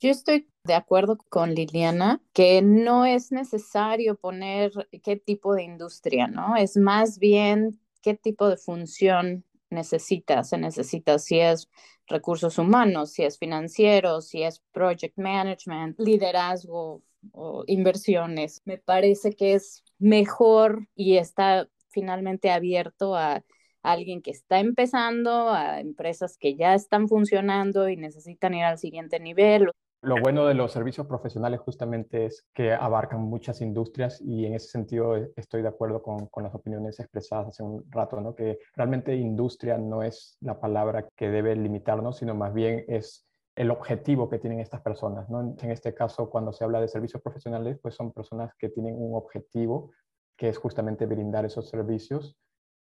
Yo 0.00 0.10
estoy 0.10 0.50
de 0.64 0.74
acuerdo 0.74 1.18
con 1.28 1.54
Liliana 1.54 2.20
que 2.32 2.60
no 2.62 3.06
es 3.06 3.32
necesario 3.32 4.16
poner 4.16 4.72
qué 5.02 5.16
tipo 5.16 5.54
de 5.54 5.62
industria, 5.62 6.26
¿no? 6.26 6.56
Es 6.56 6.76
más 6.76 7.18
bien 7.18 7.80
qué 8.02 8.14
tipo 8.14 8.48
de 8.48 8.56
función 8.56 9.44
necesita, 9.74 10.44
se 10.44 10.56
necesita, 10.56 11.18
si 11.18 11.40
es 11.40 11.68
recursos 12.06 12.58
humanos, 12.58 13.12
si 13.12 13.24
es 13.24 13.38
financiero, 13.38 14.20
si 14.20 14.42
es 14.42 14.62
project 14.72 15.18
management, 15.18 15.98
liderazgo 15.98 17.02
o 17.32 17.64
inversiones. 17.66 18.62
Me 18.64 18.78
parece 18.78 19.32
que 19.34 19.54
es 19.54 19.84
mejor 19.98 20.88
y 20.94 21.16
está 21.18 21.68
finalmente 21.90 22.50
abierto 22.50 23.14
a 23.14 23.44
alguien 23.82 24.22
que 24.22 24.30
está 24.30 24.60
empezando, 24.60 25.50
a 25.50 25.80
empresas 25.80 26.36
que 26.38 26.56
ya 26.56 26.74
están 26.74 27.08
funcionando 27.08 27.88
y 27.88 27.96
necesitan 27.96 28.54
ir 28.54 28.64
al 28.64 28.78
siguiente 28.78 29.20
nivel. 29.20 29.70
Lo 30.04 30.16
bueno 30.20 30.44
de 30.44 30.52
los 30.52 30.70
servicios 30.70 31.06
profesionales 31.06 31.60
justamente 31.60 32.26
es 32.26 32.46
que 32.52 32.74
abarcan 32.74 33.22
muchas 33.22 33.62
industrias 33.62 34.20
y 34.20 34.44
en 34.44 34.52
ese 34.52 34.68
sentido 34.68 35.16
eh, 35.16 35.32
estoy 35.34 35.62
de 35.62 35.68
acuerdo 35.68 36.02
con, 36.02 36.28
las 36.42 36.54
opiniones 36.54 37.00
expresadas 37.00 37.48
hace 37.48 37.62
un 37.62 37.90
rato, 37.90 38.20
¿no? 38.20 38.34
que 38.34 38.58
realmente 38.76 39.16
industria 39.16 39.78
no 39.78 40.02
es 40.02 40.36
la 40.42 40.60
palabra 40.60 41.08
que 41.16 41.30
debe 41.30 41.56
limitarnos, 41.56 42.18
sino 42.18 42.34
más 42.34 42.52
bien 42.52 42.84
es 42.86 43.26
el 43.56 43.70
objetivo 43.70 44.28
que 44.28 44.38
tienen 44.38 44.60
estas 44.60 44.82
personas. 44.82 45.30
¿no? 45.30 45.56
En 45.58 45.70
este 45.70 45.94
caso, 45.94 46.28
cuando 46.28 46.52
se 46.52 46.64
habla 46.64 46.82
de 46.82 46.88
servicios 46.88 47.22
profesionales, 47.22 47.78
pues 47.80 47.94
son 47.94 48.12
personas 48.12 48.52
que 48.58 48.68
tienen 48.68 48.94
un 48.98 49.16
objetivo 49.16 49.90
que 50.36 50.50
es 50.50 50.58
justamente 50.58 51.06
brindar 51.06 51.46
esos 51.46 51.70
servicios 51.70 52.36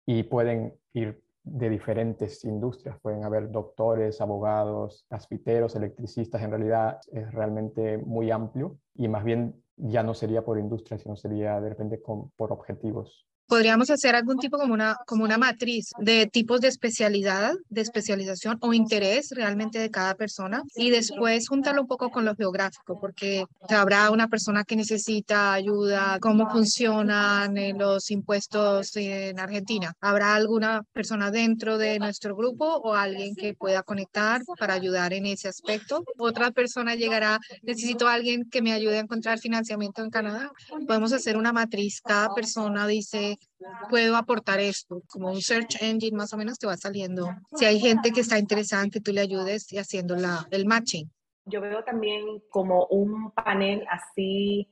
y 0.06 0.22
pueden 0.22 0.74
ir 0.94 1.22
de 1.42 1.70
diferentes 1.70 2.44
industrias. 2.44 2.98
Pueden 3.00 3.24
haber 3.24 3.50
doctores, 3.50 4.20
abogados, 4.20 5.06
gasfiteros, 5.08 5.74
electricistas. 5.76 6.42
En 6.42 6.50
realidad 6.50 7.00
es 7.12 7.32
realmente 7.32 7.98
muy 7.98 8.30
amplio 8.30 8.78
y 8.94 9.08
más 9.08 9.24
bien 9.24 9.62
ya 9.76 10.02
no 10.02 10.14
sería 10.14 10.44
por 10.44 10.58
industria, 10.58 10.98
sino 10.98 11.16
sería 11.16 11.60
de 11.60 11.70
repente 11.70 11.98
por 11.98 12.52
objetivos 12.52 13.29
podríamos 13.50 13.90
hacer 13.90 14.14
algún 14.14 14.38
tipo 14.38 14.58
como 14.58 14.72
una, 14.72 14.96
como 15.06 15.24
una 15.24 15.36
matriz 15.36 15.90
de 15.98 16.26
tipos 16.26 16.60
de 16.60 16.68
especialidad, 16.68 17.52
de 17.68 17.80
especialización 17.80 18.56
o 18.60 18.72
interés 18.72 19.32
realmente 19.32 19.80
de 19.80 19.90
cada 19.90 20.14
persona 20.14 20.62
y 20.76 20.90
después 20.90 21.48
juntarlo 21.48 21.82
un 21.82 21.88
poco 21.88 22.10
con 22.10 22.24
lo 22.24 22.36
geográfico, 22.36 23.00
porque 23.00 23.44
habrá 23.68 24.12
una 24.12 24.28
persona 24.28 24.62
que 24.62 24.76
necesita 24.76 25.52
ayuda, 25.52 26.18
cómo 26.20 26.48
funcionan 26.48 27.58
eh, 27.58 27.74
los 27.76 28.12
impuestos 28.12 28.96
en 28.96 29.40
Argentina. 29.40 29.94
Habrá 30.00 30.36
alguna 30.36 30.84
persona 30.92 31.32
dentro 31.32 31.76
de 31.76 31.98
nuestro 31.98 32.36
grupo 32.36 32.64
o 32.64 32.94
alguien 32.94 33.34
que 33.34 33.54
pueda 33.54 33.82
conectar 33.82 34.42
para 34.60 34.74
ayudar 34.74 35.12
en 35.12 35.26
ese 35.26 35.48
aspecto. 35.48 36.04
Otra 36.18 36.52
persona 36.52 36.94
llegará, 36.94 37.40
necesito 37.62 38.06
a 38.06 38.14
alguien 38.14 38.48
que 38.48 38.62
me 38.62 38.72
ayude 38.72 38.98
a 38.98 39.00
encontrar 39.00 39.40
financiamiento 39.40 40.04
en 40.04 40.10
Canadá. 40.10 40.52
Podemos 40.86 41.12
hacer 41.12 41.36
una 41.36 41.52
matriz, 41.52 42.00
cada 42.00 42.32
persona 42.32 42.86
dice 42.86 43.39
puedo 43.88 44.16
aportar 44.16 44.60
esto, 44.60 45.02
como 45.08 45.30
un 45.30 45.40
search 45.40 45.82
engine 45.82 46.16
más 46.16 46.32
o 46.32 46.36
menos 46.36 46.58
te 46.58 46.66
va 46.66 46.76
saliendo. 46.76 47.28
Si 47.54 47.64
hay 47.64 47.78
gente 47.78 48.10
que 48.12 48.20
está 48.20 48.38
interesada 48.38 48.88
que 48.88 49.00
tú 49.00 49.12
le 49.12 49.20
ayudes 49.20 49.72
y 49.72 49.78
haciendo 49.78 50.16
la, 50.16 50.46
el 50.50 50.66
matching. 50.66 51.10
Yo 51.44 51.60
veo 51.60 51.82
también 51.84 52.42
como 52.50 52.86
un 52.86 53.32
panel 53.32 53.84
así 53.90 54.68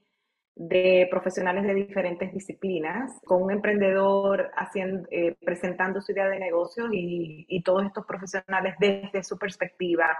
de 0.54 1.06
profesionales 1.10 1.64
de 1.64 1.74
diferentes 1.74 2.32
disciplinas, 2.32 3.12
con 3.24 3.42
un 3.42 3.52
emprendedor 3.52 4.50
haciendo, 4.56 5.06
eh, 5.10 5.36
presentando 5.44 6.00
su 6.00 6.12
idea 6.12 6.28
de 6.28 6.38
negocio 6.38 6.88
y, 6.92 7.46
y 7.48 7.62
todos 7.62 7.84
estos 7.84 8.04
profesionales 8.04 8.74
desde 8.80 9.22
su 9.22 9.38
perspectiva, 9.38 10.16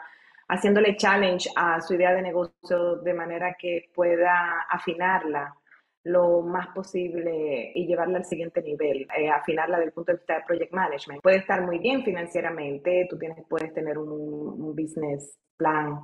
haciéndole 0.49 0.97
challenge 0.97 1.51
a 1.57 1.81
su 1.81 1.95
idea 1.95 2.13
de 2.13 2.23
negocio 2.23 2.97
de 2.97 3.15
manera 3.15 3.57
que 3.59 3.91
pueda 3.95 4.61
afinarla 4.71 5.55
lo 6.05 6.43
más 6.43 6.69
posible 6.69 7.73
y 7.75 7.87
llevarla 7.87 8.19
al 8.19 8.25
siguiente 8.25 8.63
nivel, 8.63 9.07
eh, 9.17 9.29
afinarla 9.29 9.77
desde 9.77 9.89
el 9.89 9.93
punto 9.93 10.13
de 10.13 10.19
vista 10.19 10.35
de 10.37 10.45
project 10.47 10.73
management. 10.73 11.23
Puede 11.23 11.39
estar 11.39 11.63
muy 11.63 11.79
bien 11.79 12.05
financieramente, 12.05 13.07
tú 13.11 13.19
tienes, 13.19 13.45
puedes 13.49 13.73
tener 13.75 13.99
un, 13.99 14.11
un 14.11 14.75
business 14.75 15.39
plan 15.57 16.01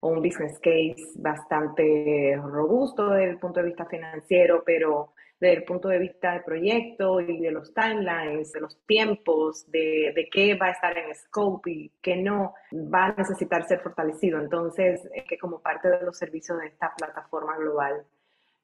o 0.00 0.08
un 0.08 0.22
business 0.22 0.58
case 0.60 1.12
bastante 1.16 2.38
robusto 2.42 3.10
desde 3.10 3.30
el 3.30 3.38
punto 3.38 3.60
de 3.60 3.66
vista 3.66 3.86
financiero, 3.86 4.62
pero 4.64 5.12
desde 5.40 5.56
el 5.56 5.64
punto 5.64 5.88
de 5.88 5.98
vista 5.98 6.34
de 6.34 6.40
proyecto 6.40 7.20
y 7.20 7.40
de 7.40 7.50
los 7.50 7.72
timelines, 7.72 8.52
de 8.52 8.60
los 8.60 8.78
tiempos, 8.86 9.70
de, 9.70 10.12
de 10.14 10.28
qué 10.30 10.54
va 10.54 10.66
a 10.66 10.70
estar 10.72 10.96
en 10.96 11.14
scope 11.14 11.70
y 11.70 11.92
qué 12.02 12.16
no, 12.16 12.54
va 12.72 13.06
a 13.06 13.14
necesitar 13.14 13.66
ser 13.66 13.80
fortalecido. 13.80 14.38
Entonces, 14.38 15.08
es 15.14 15.24
que 15.24 15.38
como 15.38 15.60
parte 15.60 15.88
de 15.88 16.02
los 16.02 16.18
servicios 16.18 16.58
de 16.60 16.66
esta 16.66 16.92
plataforma 16.94 17.56
global, 17.56 18.04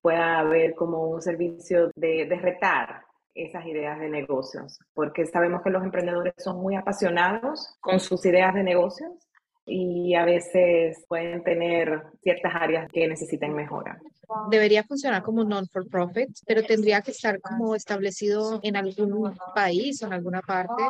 pueda 0.07 0.39
haber 0.39 0.77
como 0.77 1.09
un 1.09 1.21
servicio 1.21 1.91
de, 1.97 2.27
de 2.27 2.37
retar 2.37 3.03
esas 3.35 3.67
ideas 3.67 3.99
de 3.99 4.09
negocios, 4.09 4.79
porque 4.95 5.27
sabemos 5.27 5.63
que 5.65 5.71
los 5.71 5.83
emprendedores 5.83 6.33
son 6.39 6.59
muy 6.59 6.77
apasionados 6.77 7.75
con 7.81 7.99
sus 7.99 8.25
ideas 8.25 8.55
de 8.55 8.63
negocios 8.63 9.11
y 9.67 10.15
a 10.15 10.25
veces 10.25 11.05
pueden 11.09 11.43
tener 11.43 12.05
ciertas 12.23 12.53
áreas 12.55 12.89
que 12.93 13.09
necesiten 13.09 13.53
mejora. 13.53 13.99
Debería 14.49 14.85
funcionar 14.85 15.25
como 15.25 15.43
non-for-profit, 15.43 16.31
pero 16.47 16.63
tendría 16.63 17.03
que 17.03 17.11
estar 17.11 17.41
como 17.41 17.75
establecido 17.75 18.61
en 18.63 18.77
algún 18.77 19.37
país 19.57 20.01
o 20.05 20.07
en 20.07 20.13
alguna 20.13 20.41
parte. 20.41 20.85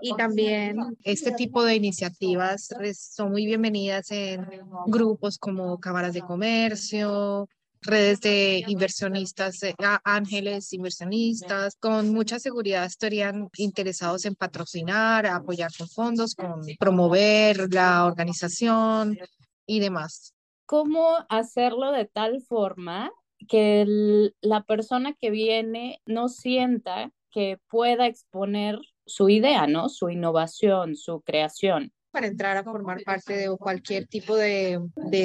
Y 0.00 0.16
también 0.16 0.78
este 1.04 1.32
tipo 1.32 1.62
de 1.62 1.74
iniciativas 1.74 2.70
son 2.94 3.32
muy 3.32 3.44
bienvenidas 3.44 4.10
en 4.10 4.48
grupos 4.86 5.36
como 5.36 5.78
cámaras 5.78 6.14
de 6.14 6.22
comercio, 6.22 7.46
redes 7.82 8.20
de 8.20 8.64
inversionistas, 8.66 9.62
eh, 9.62 9.74
ángeles 10.04 10.72
inversionistas, 10.72 11.76
con 11.76 12.12
mucha 12.12 12.38
seguridad 12.38 12.84
estarían 12.84 13.48
interesados 13.56 14.24
en 14.24 14.34
patrocinar, 14.34 15.26
apoyar 15.26 15.70
con 15.76 15.88
fondos, 15.88 16.34
con 16.34 16.62
promover 16.78 17.72
la 17.72 18.06
organización 18.06 19.18
y 19.66 19.80
demás. 19.80 20.34
¿Cómo 20.66 21.16
hacerlo 21.28 21.92
de 21.92 22.06
tal 22.06 22.40
forma 22.42 23.10
que 23.48 24.30
la 24.40 24.62
persona 24.62 25.14
que 25.14 25.30
viene 25.30 26.00
no 26.06 26.28
sienta 26.28 27.10
que 27.30 27.58
pueda 27.68 28.06
exponer 28.06 28.78
su 29.04 29.28
idea, 29.28 29.66
¿no? 29.66 29.88
Su 29.88 30.10
innovación, 30.10 30.96
su 30.96 31.20
creación 31.22 31.92
para 32.12 32.26
entrar 32.26 32.56
a 32.56 32.62
formar 32.62 33.02
parte 33.04 33.34
de 33.36 33.56
cualquier 33.56 34.06
tipo 34.06 34.36
de, 34.36 34.78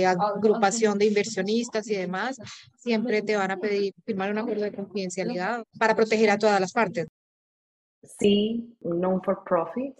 agrupación 0.08 0.98
de 0.98 1.06
inversionistas 1.06 1.88
y 1.90 1.96
demás, 1.96 2.40
siempre 2.78 3.22
te 3.22 3.36
van 3.36 3.52
a 3.52 3.58
pedir 3.58 3.94
firmar 4.06 4.32
un 4.32 4.40
acuerdo 4.40 4.64
de 4.64 4.72
confidencialidad 4.72 5.64
para 5.78 5.96
proteger 5.96 6.30
a 6.30 6.38
todas 6.38 6.60
las 6.60 6.72
partes. 6.72 7.08
Sí, 8.02 8.78
non 8.82 9.20
for 9.22 9.44
profit, 9.44 9.94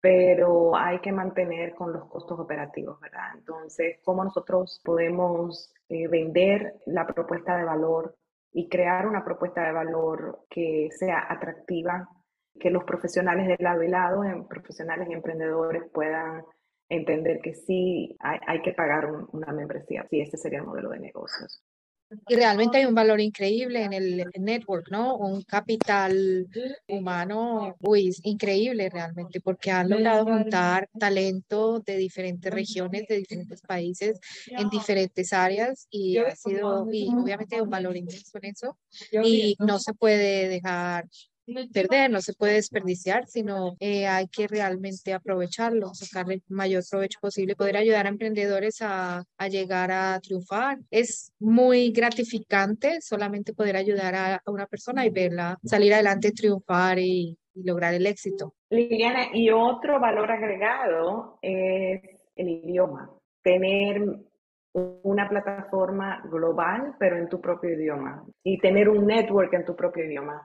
pero 0.00 0.76
hay 0.76 1.00
que 1.00 1.10
mantener 1.10 1.74
con 1.74 1.92
los 1.92 2.06
costos 2.06 2.38
operativos, 2.38 3.00
¿verdad? 3.00 3.34
Entonces, 3.34 3.98
¿cómo 4.04 4.22
nosotros 4.22 4.80
podemos 4.84 5.72
eh, 5.88 6.06
vender 6.06 6.76
la 6.86 7.06
propuesta 7.06 7.56
de 7.56 7.64
valor 7.64 8.14
y 8.52 8.68
crear 8.68 9.06
una 9.06 9.24
propuesta 9.24 9.62
de 9.64 9.72
valor 9.72 10.46
que 10.48 10.90
sea 10.96 11.26
atractiva 11.28 12.08
que 12.58 12.70
los 12.70 12.84
profesionales 12.84 13.46
del 13.46 13.58
lado 13.60 13.82
y 13.82 13.88
lado, 13.88 14.22
profesionales 14.48 15.08
y 15.08 15.12
emprendedores 15.12 15.84
puedan 15.92 16.44
entender 16.88 17.40
que 17.40 17.54
sí 17.54 18.16
hay, 18.18 18.60
que 18.62 18.72
pagar 18.72 19.10
una 19.32 19.52
membresía, 19.52 20.06
sí, 20.10 20.20
ese 20.20 20.36
sería 20.36 20.58
el 20.58 20.66
modelo 20.66 20.90
de 20.90 20.98
negocios. 20.98 21.62
Y 22.26 22.34
realmente 22.34 22.78
hay 22.78 22.86
un 22.86 22.94
valor 22.94 23.20
increíble 23.20 23.84
en 23.84 23.92
el 23.92 24.24
network, 24.40 24.90
¿no? 24.90 25.16
Un 25.16 25.42
capital 25.42 26.48
humano, 26.88 27.76
uy, 27.78 28.12
increíble 28.24 28.90
realmente, 28.90 29.40
porque 29.40 29.70
han 29.70 29.88
logrado 29.88 30.24
juntar 30.24 30.88
talento 30.98 31.78
de 31.78 31.96
diferentes 31.96 32.52
regiones, 32.52 33.06
de 33.06 33.18
diferentes 33.18 33.60
países, 33.60 34.18
en 34.48 34.68
diferentes 34.68 35.32
áreas, 35.32 35.86
y 35.88 36.18
ha 36.18 36.34
sido, 36.34 36.88
y 36.90 37.08
obviamente 37.14 37.62
un 37.62 37.70
valor 37.70 37.96
inmenso 37.96 38.38
en 38.38 38.44
eso, 38.50 38.76
y 39.12 39.54
no 39.60 39.78
se 39.78 39.94
puede 39.94 40.48
dejar 40.48 41.06
perder, 41.72 42.10
no 42.10 42.20
se 42.20 42.34
puede 42.34 42.54
desperdiciar, 42.54 43.26
sino 43.26 43.76
eh, 43.80 44.06
hay 44.06 44.28
que 44.28 44.46
realmente 44.46 45.12
aprovecharlo, 45.12 45.94
sacarle 45.94 46.34
el 46.34 46.42
mayor 46.48 46.82
provecho 46.90 47.18
posible, 47.20 47.56
poder 47.56 47.76
ayudar 47.76 48.06
a 48.06 48.10
emprendedores 48.10 48.80
a, 48.82 49.24
a 49.38 49.48
llegar 49.48 49.90
a 49.92 50.20
triunfar. 50.20 50.78
Es 50.90 51.32
muy 51.38 51.92
gratificante 51.92 53.00
solamente 53.00 53.52
poder 53.52 53.76
ayudar 53.76 54.14
a, 54.14 54.42
una 54.46 54.66
persona 54.66 55.06
y 55.06 55.10
verla 55.10 55.58
salir 55.64 55.94
adelante, 55.94 56.32
triunfar 56.32 56.98
y, 56.98 57.36
y 57.54 57.62
lograr 57.64 57.94
el 57.94 58.06
éxito. 58.06 58.54
Liliana, 58.70 59.28
y 59.32 59.50
otro 59.50 60.00
valor 60.00 60.30
agregado 60.30 61.38
es 61.42 62.00
el 62.36 62.48
idioma. 62.48 63.10
Tener 63.42 64.02
una 64.72 65.28
plataforma 65.28 66.22
global, 66.30 66.94
pero 66.98 67.16
en 67.16 67.28
tu 67.28 67.40
propio 67.40 67.70
idioma, 67.70 68.24
y 68.44 68.58
tener 68.58 68.88
un 68.88 69.06
network 69.06 69.52
en 69.54 69.64
tu 69.64 69.74
propio 69.74 70.04
idioma 70.04 70.40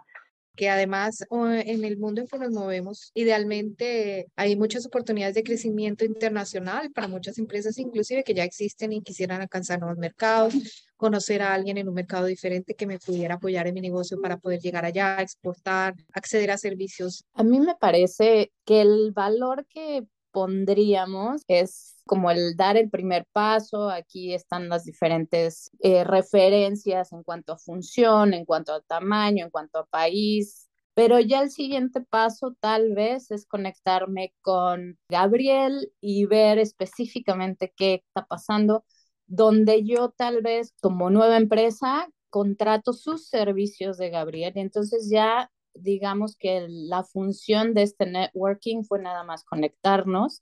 que 0.56 0.70
además 0.70 1.26
en 1.32 1.84
el 1.84 1.98
mundo 1.98 2.22
en 2.22 2.28
que 2.28 2.40
nos 2.40 2.52
movemos, 2.52 3.12
idealmente 3.14 4.28
hay 4.36 4.56
muchas 4.56 4.86
oportunidades 4.86 5.36
de 5.36 5.44
crecimiento 5.44 6.06
internacional 6.06 6.92
para 6.92 7.08
muchas 7.08 7.38
empresas, 7.38 7.78
inclusive 7.78 8.24
que 8.24 8.34
ya 8.34 8.44
existen 8.44 8.94
y 8.94 9.02
quisieran 9.02 9.42
alcanzar 9.42 9.80
nuevos 9.80 9.98
mercados, 9.98 10.54
conocer 10.98 11.42
a 11.42 11.54
alguien 11.54 11.78
en 11.78 11.88
un 11.90 11.94
mercado 11.94 12.26
diferente 12.26 12.76
que 12.76 12.88
me 12.88 13.00
pudiera 13.00 13.36
apoyar 13.36 13.68
en 13.68 13.74
mi 13.74 13.82
negocio 13.82 14.20
para 14.22 14.38
poder 14.38 14.60
llegar 14.60 14.86
allá, 14.86 15.22
exportar, 15.22 15.96
acceder 16.14 16.52
a 16.52 16.58
servicios. 16.58 17.26
A 17.34 17.44
mí 17.44 17.60
me 17.60 17.76
parece 17.76 18.52
que 18.64 18.82
el 18.82 19.12
valor 19.12 19.66
que 19.68 20.06
pondríamos 20.36 21.44
es 21.48 21.96
como 22.06 22.30
el 22.30 22.58
dar 22.58 22.76
el 22.76 22.90
primer 22.90 23.26
paso. 23.32 23.90
Aquí 23.90 24.34
están 24.34 24.68
las 24.68 24.84
diferentes 24.84 25.72
eh, 25.80 26.04
referencias 26.04 27.14
en 27.14 27.24
cuanto 27.24 27.54
a 27.54 27.58
función, 27.58 28.34
en 28.34 28.44
cuanto 28.44 28.74
a 28.74 28.82
tamaño, 28.82 29.46
en 29.46 29.50
cuanto 29.50 29.80
a 29.80 29.86
país. 29.86 30.68
Pero 30.94 31.22
ya 31.22 31.42
el 31.42 31.52
siguiente 31.52 32.02
paso 32.02 32.54
tal 32.60 32.94
vez 32.94 33.32
es 33.32 33.46
conectarme 33.46 34.34
con 34.42 34.98
Gabriel 35.10 35.90
y 36.02 36.26
ver 36.26 36.60
específicamente 36.60 37.74
qué 37.78 38.04
está 38.06 38.26
pasando, 38.26 38.84
donde 39.28 39.86
yo 39.86 40.10
tal 40.10 40.42
vez 40.42 40.74
como 40.82 41.10
nueva 41.10 41.38
empresa 41.38 42.10
contrato 42.30 42.92
sus 42.92 43.30
servicios 43.30 43.98
de 43.98 44.10
Gabriel 44.10 44.52
entonces 44.56 45.10
ya 45.10 45.50
digamos 45.76 46.36
que 46.38 46.66
la 46.70 47.04
función 47.04 47.74
de 47.74 47.84
este 47.84 48.06
networking 48.06 48.84
fue 48.84 49.00
nada 49.00 49.24
más 49.24 49.44
conectarnos 49.44 50.42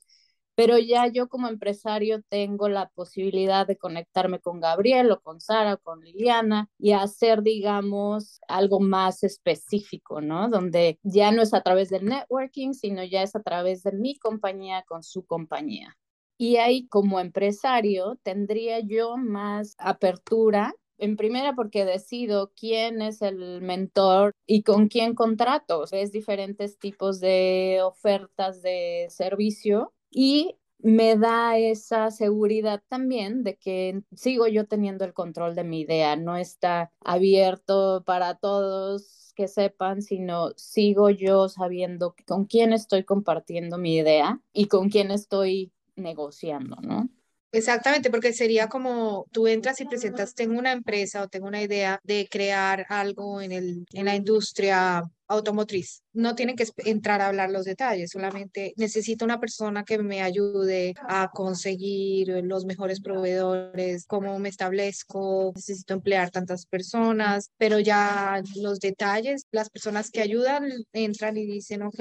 pero 0.55 0.77
ya 0.77 1.07
yo 1.07 1.27
como 1.29 1.47
empresario 1.47 2.21
tengo 2.29 2.69
la 2.69 2.89
posibilidad 2.89 3.65
de 3.65 3.77
conectarme 3.77 4.39
con 4.39 4.59
Gabriel 4.59 5.11
o 5.11 5.19
con 5.19 5.41
Sara 5.41 5.75
o 5.75 5.77
con 5.79 6.01
Liliana 6.01 6.69
y 6.77 6.91
hacer, 6.91 7.41
digamos, 7.41 8.39
algo 8.47 8.79
más 8.79 9.23
específico, 9.23 10.21
¿no? 10.21 10.49
Donde 10.49 10.99
ya 11.01 11.31
no 11.31 11.41
es 11.41 11.53
a 11.53 11.61
través 11.61 11.89
del 11.89 12.05
networking, 12.05 12.73
sino 12.73 13.03
ya 13.03 13.23
es 13.23 13.35
a 13.35 13.41
través 13.41 13.83
de 13.83 13.93
mi 13.93 14.17
compañía 14.17 14.83
con 14.83 15.01
su 15.01 15.25
compañía. 15.25 15.97
Y 16.37 16.57
ahí 16.57 16.87
como 16.87 17.19
empresario 17.19 18.19
tendría 18.23 18.79
yo 18.79 19.17
más 19.17 19.75
apertura 19.79 20.73
en 20.97 21.15
primera 21.17 21.53
porque 21.55 21.85
decido 21.85 22.51
quién 22.55 23.01
es 23.01 23.21
el 23.21 23.61
mentor 23.61 24.33
y 24.45 24.63
con 24.63 24.87
quién 24.87 25.15
contrato. 25.15 25.85
Ves 25.91 26.11
diferentes 26.11 26.77
tipos 26.79 27.19
de 27.19 27.79
ofertas 27.83 28.61
de 28.61 29.07
servicio 29.09 29.93
y 30.11 30.55
me 30.79 31.15
da 31.15 31.57
esa 31.57 32.11
seguridad 32.11 32.83
también 32.89 33.43
de 33.43 33.55
que 33.55 34.03
sigo 34.15 34.47
yo 34.47 34.67
teniendo 34.67 35.05
el 35.05 35.13
control 35.13 35.55
de 35.55 35.63
mi 35.63 35.79
idea, 35.79 36.17
no 36.17 36.35
está 36.35 36.91
abierto 36.99 38.03
para 38.05 38.35
todos 38.35 39.31
que 39.35 39.47
sepan, 39.47 40.01
sino 40.01 40.51
sigo 40.57 41.09
yo 41.09 41.47
sabiendo 41.49 42.15
con 42.27 42.45
quién 42.45 42.73
estoy 42.73 43.05
compartiendo 43.05 43.77
mi 43.77 43.95
idea 43.95 44.41
y 44.51 44.67
con 44.67 44.89
quién 44.89 45.09
estoy 45.11 45.71
negociando, 45.95 46.75
¿no? 46.81 47.09
Exactamente, 47.55 48.09
porque 48.09 48.33
sería 48.33 48.67
como 48.67 49.27
tú 49.31 49.45
entras 49.47 49.79
y 49.79 49.85
presentas, 49.85 50.33
tengo 50.33 50.57
una 50.57 50.71
empresa 50.71 51.21
o 51.21 51.27
tengo 51.27 51.45
una 51.47 51.61
idea 51.61 51.99
de 52.03 52.27
crear 52.27 52.87
algo 52.89 53.41
en, 53.41 53.51
el, 53.51 53.85
en 53.93 54.05
la 54.05 54.15
industria 54.15 55.03
automotriz. 55.27 56.01
No 56.13 56.33
tienen 56.33 56.55
que 56.55 56.65
entrar 56.77 57.21
a 57.21 57.27
hablar 57.27 57.51
los 57.51 57.65
detalles, 57.65 58.09
solamente 58.09 58.73
necesito 58.75 59.23
una 59.23 59.39
persona 59.39 59.83
que 59.83 59.99
me 59.99 60.23
ayude 60.23 60.95
a 61.07 61.29
conseguir 61.31 62.29
los 62.43 62.65
mejores 62.65 63.01
proveedores, 63.01 64.05
cómo 64.07 64.39
me 64.39 64.49
establezco, 64.49 65.51
necesito 65.55 65.93
emplear 65.93 66.31
tantas 66.31 66.65
personas, 66.65 67.51
pero 67.57 67.77
ya 67.79 68.41
los 68.55 68.79
detalles, 68.79 69.45
las 69.51 69.69
personas 69.69 70.09
que 70.09 70.21
ayudan 70.21 70.69
entran 70.91 71.37
y 71.37 71.45
dicen, 71.45 71.83
ok, 71.83 71.99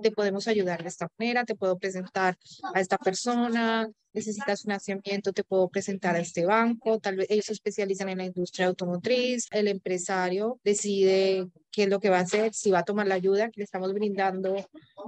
te 0.00 0.10
podemos 0.10 0.48
ayudar 0.48 0.82
de 0.82 0.88
esta 0.88 1.08
manera, 1.18 1.44
te 1.44 1.54
puedo 1.54 1.78
presentar 1.78 2.36
a 2.74 2.80
esta 2.80 2.98
persona, 2.98 3.88
necesitas 4.12 4.62
financiamiento, 4.62 5.32
te 5.32 5.44
puedo 5.44 5.68
presentar 5.68 6.16
a 6.16 6.20
este 6.20 6.44
banco, 6.44 6.98
tal 6.98 7.16
vez 7.16 7.26
ellos 7.30 7.46
se 7.46 7.52
especializan 7.52 8.08
en 8.08 8.18
la 8.18 8.24
industria 8.24 8.66
automotriz, 8.66 9.48
el 9.50 9.68
empresario 9.68 10.58
decide 10.64 11.48
qué 11.70 11.84
es 11.84 11.88
lo 11.88 12.00
que 12.00 12.10
va 12.10 12.18
a 12.18 12.22
hacer, 12.22 12.52
si 12.54 12.70
va 12.70 12.80
a 12.80 12.84
tomar 12.84 13.06
la 13.06 13.14
ayuda 13.14 13.50
que 13.50 13.60
le 13.60 13.64
estamos 13.64 13.92
brindando 13.92 14.56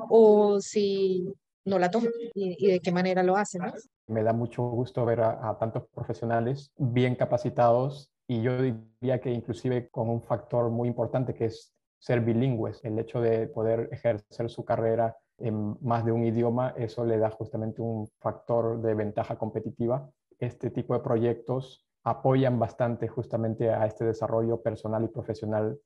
o 0.09 0.61
si 0.61 1.33
no 1.65 1.79
la 1.79 1.91
toma 1.91 2.09
y, 2.35 2.67
de 2.67 2.81
qué 2.81 2.93
manera 2.93 3.23
lo 3.23 3.37
hace. 3.37 3.59
Me 4.07 4.23
da 4.23 4.33
mucho 4.33 4.63
gusto 4.63 5.05
ver 5.05 5.21
a 5.21 5.57
tantos 5.59 5.85
profesionales 5.95 6.71
bien 6.77 7.15
capacitados 7.15 8.11
y 8.27 8.43
yo 8.43 8.61
diría 8.61 9.21
que 9.21 9.31
inclusive 9.31 9.89
con 9.91 10.09
un 10.09 10.23
factor 10.23 10.71
muy 10.71 10.89
importante 10.89 11.35
que 11.35 11.47
es 11.47 11.74
ser 12.05 12.21
bilingües, 12.21 12.85
el 12.85 12.99
hecho 12.99 13.23
de 13.23 13.47
poder 13.47 13.89
ejercer 13.91 14.51
su 14.51 14.63
carrera 14.63 15.17
en 15.39 15.79
más 15.81 16.05
de 16.05 16.13
un 16.13 16.23
idioma, 16.23 16.75
eso 16.77 17.03
le 17.07 17.17
da 17.17 17.31
justamente 17.31 17.81
un 17.81 18.07
factor 18.19 18.83
de 18.83 18.95
ventaja 18.95 19.37
competitiva. 19.37 20.11
Este 20.39 20.69
tipo 20.69 20.93
de 20.93 21.01
proyectos 21.01 21.87
apoyan 22.03 22.59
bastante 22.59 23.09
justamente 23.09 23.71
a 23.71 23.87
este 23.87 24.05
desarrollo 24.05 24.61
personal 24.61 25.03
y 25.05 25.09
profesional 25.09 25.81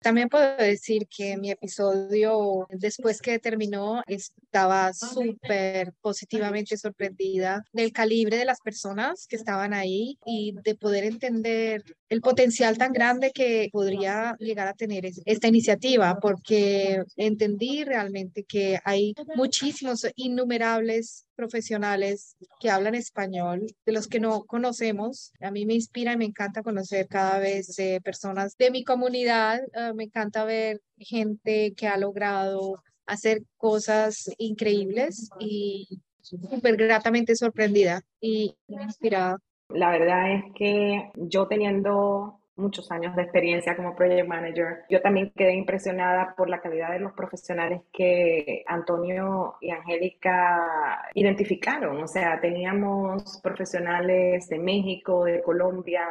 También 0.00 0.28
puedo 0.28 0.56
decir 0.56 1.08
que 1.08 1.36
mi 1.36 1.50
episodio, 1.50 2.66
después 2.70 3.20
que 3.20 3.38
terminó, 3.38 4.02
estaba 4.06 4.92
súper 4.92 5.92
positivamente 6.00 6.76
sorprendida 6.76 7.64
del 7.72 7.92
calibre 7.92 8.36
de 8.36 8.44
las 8.44 8.60
personas 8.60 9.26
que 9.26 9.36
estaban 9.36 9.74
ahí 9.74 10.16
y 10.24 10.54
de 10.62 10.76
poder 10.76 11.04
entender 11.04 11.82
el 12.08 12.20
potencial 12.20 12.78
tan 12.78 12.92
grande 12.92 13.32
que 13.32 13.68
podría 13.72 14.36
llegar 14.38 14.68
a 14.68 14.74
tener 14.74 15.04
esta 15.24 15.48
iniciativa, 15.48 16.18
porque 16.20 17.02
entendí 17.16 17.84
realmente 17.84 18.44
que 18.44 18.78
hay 18.84 19.14
muchísimos, 19.34 20.06
innumerables 20.14 21.27
profesionales 21.38 22.36
que 22.58 22.68
hablan 22.68 22.96
español, 22.96 23.64
de 23.86 23.92
los 23.92 24.08
que 24.08 24.18
no 24.18 24.42
conocemos. 24.44 25.32
A 25.40 25.52
mí 25.52 25.64
me 25.64 25.74
inspira 25.74 26.12
y 26.12 26.16
me 26.16 26.24
encanta 26.24 26.64
conocer 26.64 27.06
cada 27.06 27.38
vez 27.38 27.76
personas 28.02 28.56
de 28.58 28.72
mi 28.72 28.82
comunidad. 28.82 29.60
Ah, 29.74 29.92
me 29.94 30.04
encanta 30.04 30.44
ver 30.44 30.80
gente 30.98 31.74
que 31.76 31.86
ha 31.86 31.96
logrado 31.96 32.82
hacer 33.06 33.42
cosas 33.56 34.28
increíbles 34.36 35.30
y 35.38 36.00
súper 36.20 36.76
gratamente 36.76 37.36
sorprendida 37.36 38.02
y 38.20 38.56
inspirada. 38.66 39.38
La 39.68 39.90
verdad 39.90 40.34
es 40.34 40.44
que 40.56 41.10
yo 41.14 41.46
teniendo 41.46 42.40
muchos 42.58 42.90
años 42.90 43.14
de 43.16 43.22
experiencia 43.22 43.76
como 43.76 43.94
project 43.94 44.28
manager. 44.28 44.84
Yo 44.90 45.00
también 45.00 45.32
quedé 45.34 45.54
impresionada 45.54 46.34
por 46.36 46.50
la 46.50 46.60
calidad 46.60 46.92
de 46.92 47.00
los 47.00 47.12
profesionales 47.12 47.82
que 47.92 48.64
Antonio 48.66 49.56
y 49.60 49.70
Angélica 49.70 51.08
identificaron. 51.14 52.02
O 52.02 52.08
sea, 52.08 52.40
teníamos 52.40 53.40
profesionales 53.42 54.48
de 54.48 54.58
México, 54.58 55.24
de 55.24 55.42
Colombia. 55.42 56.04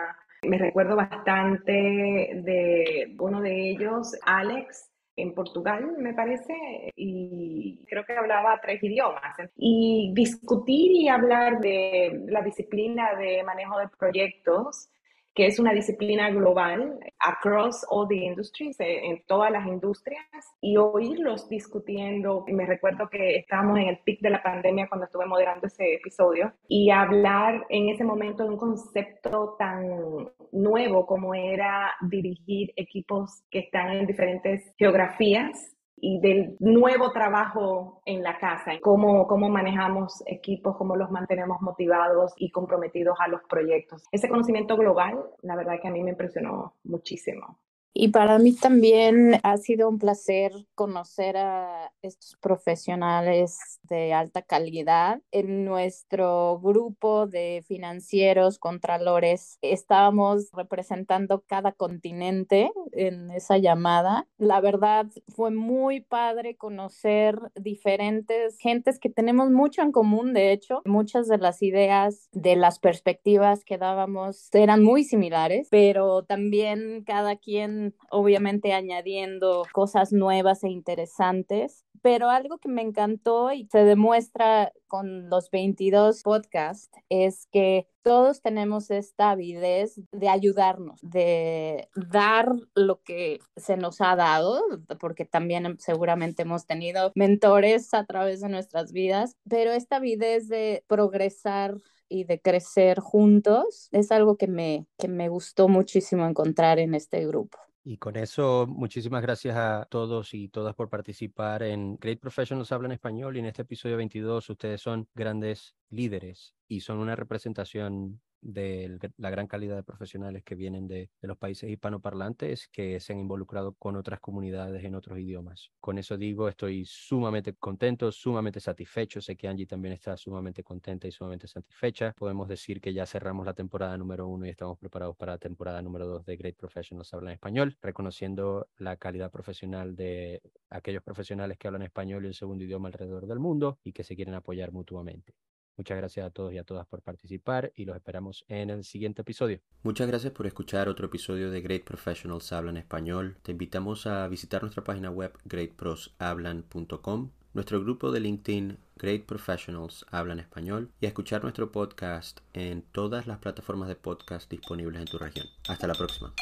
Me 0.43 0.57
recuerdo 0.57 0.95
bastante 0.95 1.71
de 1.71 3.15
uno 3.19 3.41
de 3.41 3.71
ellos, 3.71 4.15
Alex, 4.25 4.91
en 5.17 5.33
Portugal, 5.33 5.95
me 5.97 6.13
parece, 6.13 6.53
y 6.95 7.83
creo 7.89 8.05
que 8.05 8.13
hablaba 8.13 8.59
tres 8.61 8.81
idiomas. 8.83 9.35
Y 9.55 10.11
discutir 10.13 10.91
y 10.91 11.07
hablar 11.09 11.59
de 11.59 12.23
la 12.27 12.43
disciplina 12.43 13.15
de 13.15 13.43
manejo 13.43 13.79
de 13.79 13.87
proyectos 13.87 14.89
que 15.37 15.45
es 15.45 15.59
una 15.59 15.71
disciplina 15.71 16.31
global, 16.31 16.97
across 17.19 17.85
all 17.91 18.07
the 18.07 18.15
industries, 18.15 18.79
eh, 18.79 19.05
en 19.05 19.21
todas 19.27 19.51
las 19.51 19.67
industrias, 19.67 20.25
y 20.61 20.77
oírlos 20.77 21.47
discutiendo. 21.47 22.43
Me 22.47 22.65
recuerdo 22.65 23.07
que 23.07 23.35
estábamos 23.35 23.77
en 23.77 23.89
el 23.89 23.99
pic 23.99 24.19
de 24.21 24.31
la 24.31 24.41
pandemia 24.41 24.89
cuando 24.89 25.05
estuve 25.05 25.27
moderando 25.27 25.67
ese 25.67 25.93
episodio, 25.93 26.51
y 26.67 26.89
hablar 26.89 27.67
en 27.69 27.89
ese 27.89 28.03
momento 28.03 28.45
de 28.45 28.49
un 28.49 28.57
concepto 28.57 29.55
tan 29.59 30.27
nuevo 30.51 31.05
como 31.05 31.35
era 31.35 31.93
dirigir 32.01 32.73
equipos 32.75 33.43
que 33.51 33.59
están 33.59 33.91
en 33.91 34.07
diferentes 34.07 34.73
geografías 34.75 35.76
y 35.99 36.19
del 36.19 36.55
nuevo 36.59 37.11
trabajo 37.11 38.01
en 38.05 38.23
la 38.23 38.37
casa, 38.37 38.73
cómo, 38.81 39.27
cómo 39.27 39.49
manejamos 39.49 40.23
equipos, 40.27 40.77
cómo 40.77 40.95
los 40.95 41.09
mantenemos 41.09 41.61
motivados 41.61 42.33
y 42.37 42.51
comprometidos 42.51 43.17
a 43.19 43.27
los 43.27 43.41
proyectos. 43.49 44.03
Ese 44.11 44.29
conocimiento 44.29 44.77
global, 44.77 45.19
la 45.41 45.55
verdad 45.55 45.79
que 45.81 45.87
a 45.87 45.91
mí 45.91 46.03
me 46.03 46.11
impresionó 46.11 46.75
muchísimo. 46.83 47.57
Y 47.99 48.09
para 48.09 48.37
mí 48.37 48.53
también 48.53 49.39
ha 49.41 49.57
sido 49.57 49.89
un 49.89 49.97
placer 49.97 50.51
conocer 50.75 51.35
a 51.35 51.91
estos 52.03 52.37
profesionales 52.39 53.79
de 53.81 54.13
alta 54.13 54.43
calidad. 54.43 55.19
En 55.31 55.65
nuestro 55.65 56.59
grupo 56.59 57.25
de 57.25 57.63
financieros, 57.67 58.59
contralores, 58.59 59.57
estábamos 59.63 60.51
representando 60.53 61.43
cada 61.47 61.71
continente 61.71 62.69
en 62.91 63.31
esa 63.31 63.57
llamada. 63.57 64.27
La 64.37 64.61
verdad 64.61 65.07
fue 65.29 65.49
muy 65.49 66.01
padre 66.01 66.55
conocer 66.55 67.39
diferentes 67.55 68.59
gentes 68.59 68.99
que 68.99 69.09
tenemos 69.09 69.49
mucho 69.49 69.81
en 69.81 69.91
común, 69.91 70.35
de 70.35 70.51
hecho. 70.51 70.83
Muchas 70.85 71.27
de 71.27 71.39
las 71.39 71.63
ideas, 71.63 72.29
de 72.31 72.57
las 72.57 72.77
perspectivas 72.77 73.63
que 73.63 73.79
dábamos 73.79 74.49
eran 74.53 74.83
muy 74.83 75.03
similares, 75.03 75.67
pero 75.71 76.21
también 76.25 77.03
cada 77.03 77.37
quien 77.37 77.86
obviamente 78.11 78.73
añadiendo 78.73 79.63
cosas 79.73 80.11
nuevas 80.11 80.63
e 80.63 80.69
interesantes. 80.69 81.83
Pero 82.01 82.29
algo 82.29 82.59
que 82.59 82.69
me 82.69 82.83
encantó 82.83 83.51
y 83.51 83.67
se 83.71 83.79
demuestra 83.79 84.71
con 84.87 85.29
los 85.29 85.49
22 85.49 86.21
podcasts 86.21 86.97
es 87.09 87.47
que 87.51 87.87
todos 88.03 88.41
tenemos 88.41 88.91
esta 88.91 89.31
avidez 89.31 89.99
de 90.11 90.29
ayudarnos, 90.29 90.99
de 91.01 91.89
dar 91.95 92.55
lo 92.75 93.01
que 93.01 93.39
se 93.57 93.75
nos 93.75 93.99
ha 93.99 94.15
dado, 94.15 94.63
porque 94.99 95.25
también 95.25 95.77
seguramente 95.79 96.43
hemos 96.43 96.65
tenido 96.65 97.11
mentores 97.15 97.93
a 97.93 98.05
través 98.05 98.41
de 98.41 98.49
nuestras 98.49 98.93
vidas, 98.93 99.35
pero 99.49 99.71
esta 99.71 99.97
avidez 99.97 100.47
de 100.47 100.83
progresar 100.87 101.75
y 102.09 102.23
de 102.23 102.39
crecer 102.39 102.99
juntos 102.99 103.89
es 103.91 104.11
algo 104.11 104.37
que 104.37 104.47
me, 104.47 104.87
que 104.97 105.07
me 105.07 105.29
gustó 105.29 105.67
muchísimo 105.67 106.25
encontrar 106.25 106.79
en 106.79 106.95
este 106.95 107.25
grupo. 107.27 107.57
Y 107.89 107.99
con 107.99 108.17
eso, 108.17 108.67
muchísimas 108.67 109.21
gracias 109.21 109.55
a 109.55 109.87
todos 109.89 110.33
y 110.33 110.49
todas 110.49 110.75
por 110.75 110.89
participar 110.89 111.63
en 111.63 111.95
Great 111.95 112.19
Professionals 112.19 112.73
Hablan 112.73 112.91
Español 112.91 113.37
y 113.37 113.39
en 113.39 113.45
este 113.45 113.61
episodio 113.61 113.95
22 113.95 114.49
ustedes 114.49 114.81
son 114.81 115.07
grandes 115.15 115.73
líderes 115.89 116.53
y 116.67 116.81
son 116.81 116.97
una 116.97 117.15
representación 117.15 118.19
de 118.41 118.99
la 119.17 119.29
gran 119.29 119.47
calidad 119.47 119.75
de 119.75 119.83
profesionales 119.83 120.43
que 120.43 120.55
vienen 120.55 120.87
de, 120.87 121.09
los 121.21 121.37
países 121.37 121.69
hispanoparlantes 121.69 122.67
que 122.69 122.99
se 122.99 123.13
han 123.13 123.19
involucrado 123.19 123.73
con 123.73 123.95
otras 123.95 124.19
comunidades 124.19 124.83
en 124.83 124.95
otros 124.95 125.19
idiomas. 125.19 125.71
Con 125.79 125.97
eso 125.97 126.17
digo, 126.17 126.47
estoy 126.47 126.85
sumamente 126.85 127.53
contento, 127.53 128.11
sumamente 128.11 128.59
satisfecho. 128.59 129.21
Sé 129.21 129.35
que 129.35 129.47
Angie 129.47 129.65
también 129.65 129.93
está 129.93 130.15
sumamente 130.15 130.63
contenta 130.63 131.07
y 131.07 131.11
sumamente 131.11 131.47
satisfecha. 131.47 132.13
Podemos 132.17 132.47
decir 132.47 132.79
que 132.79 132.93
ya 132.93 133.05
cerramos 133.05 133.45
la 133.45 133.53
temporada 133.53 133.97
número 133.97 134.27
uno 134.27 134.45
y 134.45 134.49
estamos 134.49 134.77
preparados 134.77 135.15
para 135.15 135.33
la 135.33 135.37
temporada 135.37 135.81
número 135.81 136.07
dos 136.07 136.25
de 136.25 136.37
Great 136.37 136.55
Professionals 136.55 137.13
Hablan 137.13 137.33
Español, 137.33 137.77
reconociendo 137.81 138.67
la 138.77 138.95
calidad 138.97 139.31
profesional 139.31 139.95
de 139.95 140.41
aquellos 140.69 141.03
profesionales 141.03 141.57
que 141.57 141.67
hablan 141.67 141.83
español 141.83 142.25
y 142.25 142.27
el 142.27 142.33
segundo 142.33 142.63
idioma 142.63 142.87
alrededor 142.87 143.27
del 143.27 143.39
mundo 143.39 143.79
y 143.83 143.93
que 143.93 144.03
se 144.03 144.15
quieren 144.15 144.35
apoyar 144.35 144.71
mutuamente. 144.71 145.33
Muchas 145.77 145.97
gracias 145.97 146.25
a 146.25 146.29
todos 146.31 146.53
y 146.53 146.57
a 146.57 146.63
todas 146.63 146.87
por 146.87 147.01
participar 147.03 147.71
y 147.75 147.85
los 147.85 147.95
esperamos 147.95 148.43
en 148.47 148.71
el 148.71 148.83
siguiente 148.83 149.21
episodio. 149.21 149.61
Muchas 149.83 150.07
gracias 150.07 150.33
por 150.33 150.47
escuchar 150.47 150.89
otro 150.89 151.05
episodio 151.05 151.51
de 151.51 151.61
Great 151.61 151.83
Professionals 151.83 152.51
Hablan 152.51 152.77
Español. 152.77 153.37
Te 153.43 153.51
invitamos 153.51 154.07
a 154.07 154.27
visitar 154.27 154.63
nuestra 154.63 154.83
página 154.83 155.11
web 155.11 155.37
greatproshablan.com, 155.45 157.29
nuestro 157.53 157.79
grupo 157.81 158.11
de 158.11 158.19
LinkedIn 158.21 158.77
Great 158.95 159.25
Professionals 159.25 160.05
Hablan 160.09 160.39
Español 160.39 160.89
y 160.99 161.05
a 161.05 161.09
escuchar 161.09 161.43
nuestro 161.43 161.71
podcast 161.71 162.39
en 162.53 162.81
todas 162.81 163.27
las 163.27 163.37
plataformas 163.37 163.87
de 163.87 163.95
podcast 163.95 164.49
disponibles 164.49 164.99
en 164.99 165.07
tu 165.07 165.19
región. 165.19 165.45
Hasta 165.67 165.85
la 165.85 165.93
próxima. 165.93 166.33